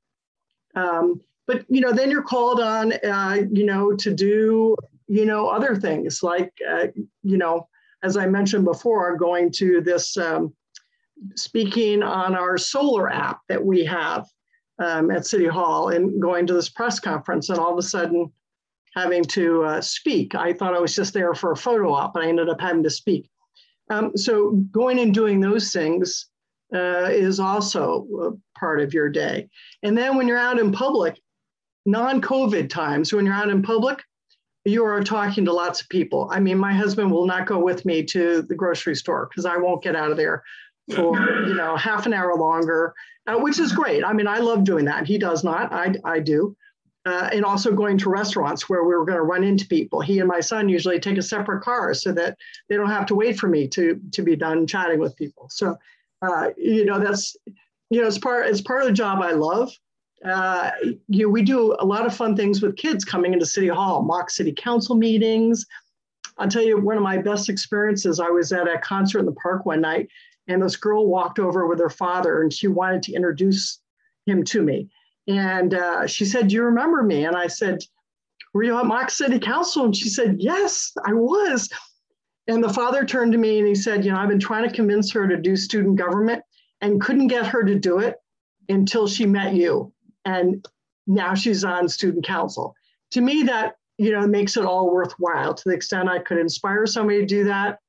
Um, 0.75 1.21
but 1.47 1.65
you 1.69 1.81
know, 1.81 1.91
then 1.91 2.09
you're 2.09 2.23
called 2.23 2.59
on, 2.59 2.93
uh, 2.93 3.37
you 3.51 3.65
know, 3.65 3.93
to 3.95 4.13
do, 4.13 4.75
you 5.07 5.25
know, 5.25 5.47
other 5.47 5.75
things 5.75 6.23
like, 6.23 6.51
uh, 6.69 6.87
you 7.23 7.37
know, 7.37 7.67
as 8.03 8.17
I 8.17 8.27
mentioned 8.27 8.65
before, 8.65 9.17
going 9.17 9.51
to 9.53 9.81
this 9.81 10.17
um, 10.17 10.53
speaking 11.35 12.03
on 12.03 12.35
our 12.35 12.57
solar 12.57 13.11
app 13.11 13.41
that 13.49 13.63
we 13.63 13.85
have 13.85 14.27
um, 14.79 15.11
at 15.11 15.25
City 15.25 15.47
Hall 15.47 15.89
and 15.89 16.21
going 16.21 16.45
to 16.47 16.53
this 16.53 16.69
press 16.69 16.99
conference 16.99 17.49
and 17.49 17.59
all 17.59 17.71
of 17.71 17.77
a 17.77 17.83
sudden 17.83 18.31
having 18.95 19.23
to 19.23 19.63
uh, 19.63 19.81
speak. 19.81 20.35
I 20.35 20.53
thought 20.53 20.75
I 20.75 20.79
was 20.79 20.95
just 20.95 21.13
there 21.13 21.33
for 21.33 21.51
a 21.51 21.57
photo 21.57 21.93
op, 21.93 22.13
but 22.13 22.23
I 22.23 22.27
ended 22.27 22.49
up 22.49 22.61
having 22.61 22.83
to 22.83 22.89
speak. 22.89 23.29
Um, 23.89 24.15
so 24.15 24.51
going 24.71 24.99
and 24.99 25.13
doing 25.13 25.39
those 25.39 25.71
things 25.71 26.27
uh, 26.73 27.09
is 27.11 27.39
also 27.39 28.39
part 28.57 28.81
of 28.81 28.93
your 28.93 29.09
day. 29.09 29.49
And 29.83 29.97
then 29.97 30.17
when 30.17 30.27
you're 30.27 30.37
out 30.37 30.59
in 30.59 30.71
public, 30.71 31.19
non-COVID 31.85 32.69
times, 32.69 33.13
when 33.13 33.25
you're 33.25 33.35
out 33.35 33.49
in 33.49 33.61
public, 33.61 34.03
you 34.65 34.83
are 34.83 35.03
talking 35.03 35.45
to 35.45 35.53
lots 35.53 35.81
of 35.81 35.89
people. 35.89 36.27
I 36.31 36.39
mean, 36.39 36.57
my 36.57 36.73
husband 36.73 37.11
will 37.11 37.27
not 37.27 37.45
go 37.45 37.59
with 37.59 37.85
me 37.85 38.03
to 38.05 38.41
the 38.41 38.55
grocery 38.55 38.95
store 38.95 39.27
because 39.29 39.45
I 39.45 39.57
won't 39.57 39.83
get 39.83 39.95
out 39.95 40.11
of 40.11 40.17
there 40.17 40.43
for 40.93 41.19
you 41.47 41.53
know 41.53 41.75
half 41.77 42.05
an 42.05 42.13
hour 42.13 42.35
longer, 42.35 42.93
uh, 43.27 43.37
which 43.37 43.59
is 43.59 43.71
great. 43.71 44.03
I 44.03 44.13
mean, 44.13 44.27
I 44.27 44.39
love 44.39 44.63
doing 44.63 44.85
that. 44.85 45.07
He 45.07 45.17
does 45.17 45.43
not. 45.43 45.71
I 45.71 45.93
I 46.03 46.19
do. 46.19 46.55
Uh, 47.07 47.29
and 47.31 47.45
also 47.45 47.71
going 47.71 47.99
to 47.99 48.09
restaurants 48.09 48.67
where 48.67 48.83
we 48.83 48.95
were 48.95 49.05
going 49.05 49.17
to 49.17 49.21
run 49.21 49.43
into 49.43 49.67
people. 49.67 50.01
He 50.01 50.17
and 50.17 50.27
my 50.27 50.39
son 50.39 50.67
usually 50.67 50.99
take 50.99 51.19
a 51.19 51.21
separate 51.21 51.61
car 51.61 51.93
so 51.93 52.11
that 52.13 52.35
they 52.67 52.77
don't 52.77 52.89
have 52.89 53.05
to 53.05 53.15
wait 53.15 53.37
for 53.37 53.47
me 53.47 53.67
to 53.69 54.01
to 54.13 54.23
be 54.23 54.35
done 54.35 54.65
chatting 54.65 54.99
with 54.99 55.15
people. 55.15 55.47
So, 55.51 55.77
uh, 56.23 56.49
you 56.57 56.85
know, 56.85 56.99
that's 56.99 57.37
you 57.91 58.01
know, 58.01 58.07
it's 58.07 58.17
part 58.17 58.47
it's 58.47 58.61
part 58.61 58.81
of 58.81 58.87
the 58.87 58.93
job 58.93 59.21
I 59.21 59.33
love 59.33 59.71
uh, 60.25 60.71
you 61.07 61.25
know, 61.25 61.29
we 61.29 61.43
do 61.43 61.75
a 61.79 61.85
lot 61.85 62.05
of 62.05 62.15
fun 62.15 62.35
things 62.35 62.61
with 62.61 62.77
kids 62.77 63.05
coming 63.05 63.33
into 63.33 63.45
City 63.45 63.67
Hall, 63.67 64.01
mock 64.01 64.31
city 64.31 64.51
council 64.51 64.95
meetings. 64.95 65.65
I'll 66.37 66.49
tell 66.49 66.63
you 66.63 66.81
one 66.81 66.97
of 66.97 67.03
my 67.03 67.17
best 67.17 67.47
experiences. 67.47 68.19
I 68.19 68.29
was 68.29 68.51
at 68.51 68.67
a 68.67 68.79
concert 68.79 69.19
in 69.19 69.25
the 69.25 69.33
park 69.33 69.65
one 69.65 69.81
night, 69.81 70.09
and 70.47 70.61
this 70.61 70.75
girl 70.75 71.07
walked 71.07 71.37
over 71.37 71.67
with 71.67 71.79
her 71.79 71.91
father, 71.91 72.41
and 72.41 72.51
she 72.51 72.67
wanted 72.67 73.03
to 73.03 73.13
introduce 73.13 73.79
him 74.25 74.43
to 74.45 74.63
me. 74.63 74.89
And 75.27 75.75
uh, 75.75 76.07
she 76.07 76.25
said, 76.25 76.47
"Do 76.47 76.55
you 76.55 76.63
remember 76.63 77.03
me?" 77.03 77.25
And 77.25 77.35
I 77.35 77.45
said, 77.45 77.79
"Were 78.53 78.63
you 78.63 78.77
at 78.79 78.85
Mock 78.85 79.11
City 79.11 79.39
Council?" 79.39 79.85
And 79.85 79.95
she 79.95 80.09
said, 80.09 80.37
"Yes, 80.39 80.91
I 81.05 81.13
was." 81.13 81.69
And 82.47 82.63
the 82.63 82.73
father 82.73 83.05
turned 83.05 83.31
to 83.31 83.37
me 83.37 83.59
and 83.59 83.67
he 83.67 83.75
said, 83.75 84.03
"You 84.03 84.11
know, 84.11 84.17
I've 84.17 84.29
been 84.29 84.39
trying 84.39 84.67
to 84.67 84.75
convince 84.75 85.11
her 85.11 85.27
to 85.27 85.37
do 85.37 85.55
student 85.55 85.97
government 85.97 86.43
and 86.81 86.99
couldn't 86.99 87.27
get 87.27 87.45
her 87.47 87.63
to 87.63 87.75
do 87.75 87.99
it 87.99 88.15
until 88.69 89.07
she 89.07 89.25
met 89.25 89.53
you 89.53 89.93
and 90.25 90.67
now 91.07 91.33
she's 91.33 91.63
on 91.63 91.87
student 91.87 92.25
council. 92.25 92.75
To 93.11 93.21
me, 93.21 93.43
that 93.43 93.75
you 93.97 94.11
know 94.11 94.27
makes 94.27 94.57
it 94.57 94.65
all 94.65 94.91
worthwhile. 94.91 95.53
To 95.53 95.63
the 95.65 95.75
extent 95.75 96.09
I 96.09 96.19
could 96.19 96.37
inspire 96.37 96.85
somebody 96.85 97.19
to 97.19 97.25
do 97.25 97.43
that, 97.45 97.79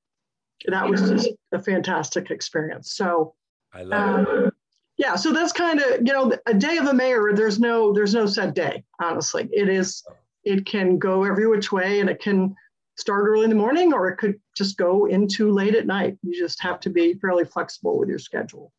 that 0.67 0.89
was 0.89 1.09
just 1.09 1.31
a 1.53 1.59
fantastic 1.59 2.31
experience. 2.31 2.93
So 2.93 3.35
I 3.73 3.83
love 3.83 4.27
um, 4.29 4.47
it. 4.47 4.55
Yeah, 4.99 5.17
so 5.17 5.33
that's 5.33 5.53
kind 5.53 5.81
of 5.81 6.07
you 6.07 6.13
know 6.13 6.33
a 6.47 6.55
day 6.55 6.79
of 6.79 6.87
the 6.87 6.95
mayor. 6.95 7.33
There's 7.35 7.59
no 7.59 7.93
there's 7.93 8.15
no 8.15 8.27
set 8.27 8.55
day. 8.55 8.85
Honestly, 9.01 9.49
it 9.53 9.69
is. 9.69 10.03
It 10.45 10.65
can 10.65 10.99
go 10.99 11.25
every 11.25 11.49
which 11.49 11.73
way, 11.73 12.01
and 12.01 12.09
it 12.09 12.21
can 12.21 12.55
start 12.97 13.27
early 13.27 13.45
in 13.45 13.51
the 13.51 13.57
morning, 13.57 13.93
or 13.93 14.09
it 14.09 14.17
could 14.17 14.41
just 14.57 14.79
go 14.79 15.07
into 15.07 15.51
late 15.51 15.75
at 15.75 15.87
night. 15.87 16.17
You 16.23 16.39
just 16.39 16.63
have 16.63 16.81
to 16.81 16.91
be 16.91 17.15
fairly 17.15 17.45
flexible 17.45 17.99
with 17.99 18.09
your 18.09 18.19
schedule. 18.19 18.73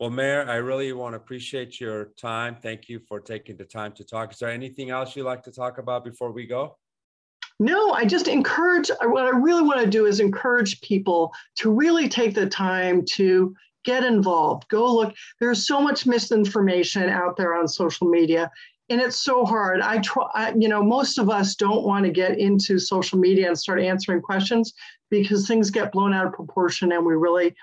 Well, 0.00 0.10
Mayor, 0.10 0.44
I 0.48 0.56
really 0.56 0.92
want 0.92 1.12
to 1.12 1.16
appreciate 1.16 1.80
your 1.80 2.06
time. 2.16 2.56
Thank 2.60 2.88
you 2.88 3.00
for 3.08 3.20
taking 3.20 3.56
the 3.56 3.64
time 3.64 3.92
to 3.92 4.04
talk. 4.04 4.32
Is 4.32 4.40
there 4.40 4.50
anything 4.50 4.90
else 4.90 5.14
you'd 5.14 5.24
like 5.24 5.42
to 5.44 5.52
talk 5.52 5.78
about 5.78 6.04
before 6.04 6.32
we 6.32 6.46
go? 6.46 6.76
No, 7.60 7.92
I 7.92 8.04
just 8.04 8.26
encourage, 8.26 8.90
what 9.02 9.24
I 9.26 9.30
really 9.30 9.62
want 9.62 9.80
to 9.80 9.86
do 9.86 10.06
is 10.06 10.18
encourage 10.18 10.80
people 10.80 11.32
to 11.58 11.70
really 11.70 12.08
take 12.08 12.34
the 12.34 12.48
time 12.48 13.04
to 13.12 13.54
get 13.84 14.02
involved. 14.02 14.66
Go 14.68 14.92
look. 14.92 15.14
There's 15.38 15.66
so 15.66 15.80
much 15.80 16.06
misinformation 16.06 17.08
out 17.08 17.36
there 17.36 17.54
on 17.54 17.68
social 17.68 18.08
media, 18.08 18.50
and 18.90 19.00
it's 19.00 19.20
so 19.20 19.44
hard. 19.44 19.80
I 19.80 19.98
try, 19.98 20.26
I, 20.34 20.54
you 20.58 20.68
know, 20.68 20.82
most 20.82 21.18
of 21.18 21.30
us 21.30 21.54
don't 21.54 21.84
want 21.84 22.04
to 22.04 22.10
get 22.10 22.38
into 22.38 22.78
social 22.78 23.18
media 23.18 23.46
and 23.46 23.58
start 23.58 23.80
answering 23.80 24.20
questions 24.20 24.74
because 25.10 25.46
things 25.46 25.70
get 25.70 25.92
blown 25.92 26.12
out 26.12 26.26
of 26.26 26.32
proportion 26.32 26.90
and 26.92 27.06
we 27.06 27.14
really 27.14 27.54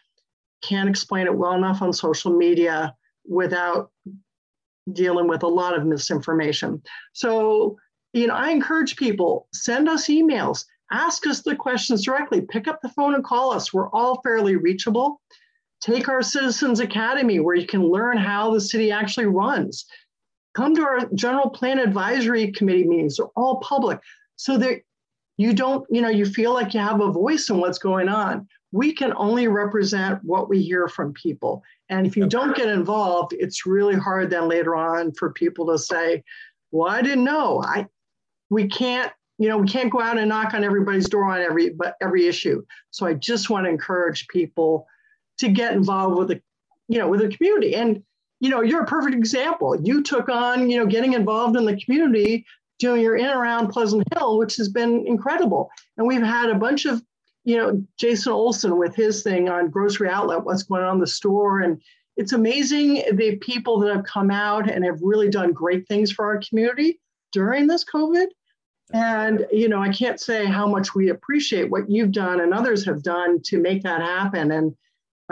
can't 0.61 0.89
explain 0.89 1.25
it 1.25 1.35
well 1.35 1.53
enough 1.53 1.81
on 1.81 1.93
social 1.93 2.35
media 2.35 2.95
without 3.27 3.91
dealing 4.93 5.27
with 5.27 5.43
a 5.43 5.47
lot 5.47 5.77
of 5.77 5.85
misinformation. 5.85 6.81
So, 7.13 7.77
you 8.13 8.27
know, 8.27 8.33
I 8.33 8.49
encourage 8.49 8.95
people 8.95 9.47
send 9.53 9.87
us 9.87 10.07
emails, 10.07 10.65
ask 10.91 11.25
us 11.27 11.41
the 11.41 11.55
questions 11.55 12.03
directly, 12.03 12.41
pick 12.41 12.67
up 12.67 12.81
the 12.81 12.89
phone 12.89 13.15
and 13.15 13.23
call 13.23 13.53
us. 13.53 13.73
We're 13.73 13.89
all 13.89 14.21
fairly 14.21 14.55
reachable. 14.55 15.21
Take 15.81 16.09
our 16.09 16.21
Citizens 16.21 16.79
Academy 16.79 17.39
where 17.39 17.55
you 17.55 17.65
can 17.65 17.83
learn 17.83 18.17
how 18.17 18.53
the 18.53 18.61
city 18.61 18.91
actually 18.91 19.25
runs. 19.25 19.85
Come 20.53 20.75
to 20.75 20.83
our 20.83 21.09
general 21.15 21.49
plan 21.49 21.79
advisory 21.79 22.51
committee 22.51 22.83
meetings, 22.87 23.17
they're 23.17 23.27
all 23.35 23.59
public. 23.61 23.99
So 24.35 24.57
that 24.57 24.81
you 25.37 25.53
don't, 25.53 25.85
you 25.89 26.01
know, 26.01 26.09
you 26.09 26.25
feel 26.25 26.53
like 26.53 26.73
you 26.73 26.79
have 26.81 27.01
a 27.01 27.11
voice 27.11 27.49
in 27.49 27.59
what's 27.59 27.79
going 27.79 28.09
on 28.09 28.47
we 28.71 28.93
can 28.93 29.13
only 29.17 29.47
represent 29.47 30.23
what 30.23 30.49
we 30.49 30.61
hear 30.61 30.87
from 30.87 31.13
people. 31.13 31.63
And 31.89 32.07
if 32.07 32.15
you 32.15 32.25
don't 32.25 32.55
get 32.55 32.69
involved, 32.69 33.33
it's 33.33 33.65
really 33.65 33.95
hard 33.95 34.29
then 34.29 34.47
later 34.47 34.75
on 34.75 35.11
for 35.13 35.33
people 35.33 35.67
to 35.67 35.77
say, 35.77 36.23
well, 36.71 36.89
I 36.89 37.01
didn't 37.01 37.25
know. 37.25 37.61
I 37.63 37.87
we 38.49 38.67
can't, 38.67 39.11
you 39.37 39.49
know, 39.49 39.57
we 39.57 39.67
can't 39.67 39.91
go 39.91 40.01
out 40.01 40.17
and 40.17 40.29
knock 40.29 40.53
on 40.53 40.63
everybody's 40.63 41.09
door 41.09 41.25
on 41.25 41.41
every 41.41 41.69
but 41.69 41.95
every 42.01 42.27
issue. 42.27 42.63
So 42.91 43.05
I 43.05 43.13
just 43.13 43.49
want 43.49 43.65
to 43.65 43.69
encourage 43.69 44.27
people 44.27 44.87
to 45.39 45.49
get 45.49 45.73
involved 45.73 46.17
with 46.17 46.27
the, 46.29 46.41
you 46.87 46.97
know, 46.97 47.09
with 47.09 47.21
the 47.21 47.35
community. 47.35 47.75
And 47.75 48.03
you 48.39 48.49
know, 48.49 48.61
you're 48.61 48.81
a 48.81 48.87
perfect 48.87 49.15
example. 49.15 49.79
You 49.83 50.01
took 50.01 50.27
on, 50.27 50.69
you 50.69 50.77
know, 50.77 50.85
getting 50.85 51.13
involved 51.13 51.55
in 51.55 51.65
the 51.65 51.79
community 51.79 52.45
doing 52.79 53.01
your 53.01 53.15
in 53.15 53.27
around 53.27 53.69
Pleasant 53.69 54.03
Hill, 54.15 54.39
which 54.39 54.55
has 54.55 54.67
been 54.67 55.05
incredible. 55.05 55.69
And 55.97 56.07
we've 56.07 56.23
had 56.23 56.49
a 56.49 56.55
bunch 56.55 56.85
of 56.85 57.01
you 57.43 57.57
know, 57.57 57.83
Jason 57.97 58.33
Olson 58.33 58.77
with 58.77 58.95
his 58.95 59.23
thing 59.23 59.49
on 59.49 59.69
Grocery 59.69 60.09
Outlet, 60.09 60.43
what's 60.43 60.63
going 60.63 60.83
on 60.83 60.95
in 60.95 60.99
the 60.99 61.07
store. 61.07 61.61
And 61.61 61.81
it's 62.17 62.33
amazing 62.33 63.03
the 63.13 63.37
people 63.37 63.79
that 63.79 63.95
have 63.95 64.05
come 64.05 64.29
out 64.29 64.69
and 64.69 64.85
have 64.85 64.99
really 65.01 65.29
done 65.29 65.53
great 65.53 65.87
things 65.87 66.11
for 66.11 66.25
our 66.25 66.39
community 66.47 66.99
during 67.31 67.67
this 67.67 67.83
COVID. 67.83 68.27
And, 68.93 69.47
you 69.51 69.69
know, 69.69 69.81
I 69.81 69.89
can't 69.89 70.19
say 70.19 70.45
how 70.45 70.67
much 70.67 70.93
we 70.93 71.09
appreciate 71.09 71.71
what 71.71 71.89
you've 71.89 72.11
done 72.11 72.41
and 72.41 72.53
others 72.53 72.85
have 72.85 73.01
done 73.03 73.41
to 73.43 73.57
make 73.57 73.83
that 73.83 74.01
happen. 74.01 74.51
And, 74.51 74.75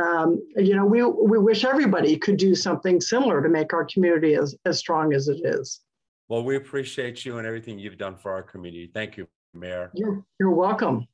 um, 0.01 0.41
you 0.55 0.75
know, 0.75 0.85
we, 0.85 1.03
we 1.03 1.37
wish 1.37 1.65
everybody 1.65 2.17
could 2.17 2.37
do 2.37 2.55
something 2.55 3.01
similar 3.01 3.43
to 3.43 3.49
make 3.49 3.73
our 3.73 3.83
community 3.85 4.35
as, 4.35 4.55
as 4.65 4.79
strong 4.79 5.13
as 5.13 5.27
it 5.27 5.41
is. 5.43 5.81
Well, 6.29 6.43
we 6.43 6.55
appreciate 6.55 7.25
you 7.25 7.37
and 7.37 7.45
everything 7.45 7.77
you've 7.77 7.97
done 7.97 8.15
for 8.15 8.31
our 8.31 8.43
community. 8.43 8.89
Thank 8.93 9.17
you, 9.17 9.27
Mayor. 9.53 9.91
You're, 9.93 10.23
you're 10.39 10.51
welcome. 10.51 11.05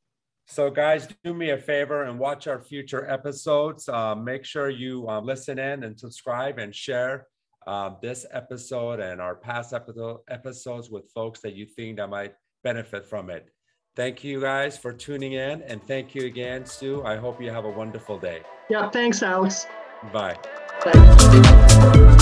So, 0.48 0.70
guys, 0.70 1.08
do 1.24 1.34
me 1.34 1.50
a 1.50 1.58
favor 1.58 2.04
and 2.04 2.20
watch 2.20 2.48
our 2.48 2.62
future 2.62 3.10
episodes. 3.10 3.90
Uh, 3.90 4.16
make 4.16 4.46
sure 4.46 4.70
you 4.70 5.08
uh, 5.10 5.20
listen 5.20 5.58
in 5.58 5.84
and 5.84 6.00
subscribe 6.00 6.60
and 6.60 6.74
share 6.74 7.28
uh, 7.66 7.92
this 8.02 8.26
episode 8.32 9.00
and 9.00 9.20
our 9.20 9.36
past 9.36 9.74
episode, 9.74 10.20
episodes 10.30 10.90
with 10.90 11.10
folks 11.12 11.40
that 11.42 11.56
you 11.56 11.66
think 11.66 11.98
that 11.98 12.10
might 12.10 12.34
benefit 12.64 13.06
from 13.06 13.30
it. 13.30 13.50
Thank 13.96 14.24
you 14.24 14.42
guys 14.42 14.78
for 14.78 14.94
tuning 14.94 15.34
in. 15.34 15.62
And 15.64 15.82
thank 15.88 16.14
you 16.14 16.26
again, 16.26 16.66
Sue. 16.66 17.04
I 17.04 17.16
hope 17.16 17.42
you 17.42 17.50
have 17.50 17.66
a 17.66 17.72
wonderful 17.72 18.20
day. 18.20 18.42
Yeah, 18.70 18.90
thanks, 18.90 19.24
Alex. 19.24 19.66
Bye. 20.14 20.38
Bye. 20.84 22.16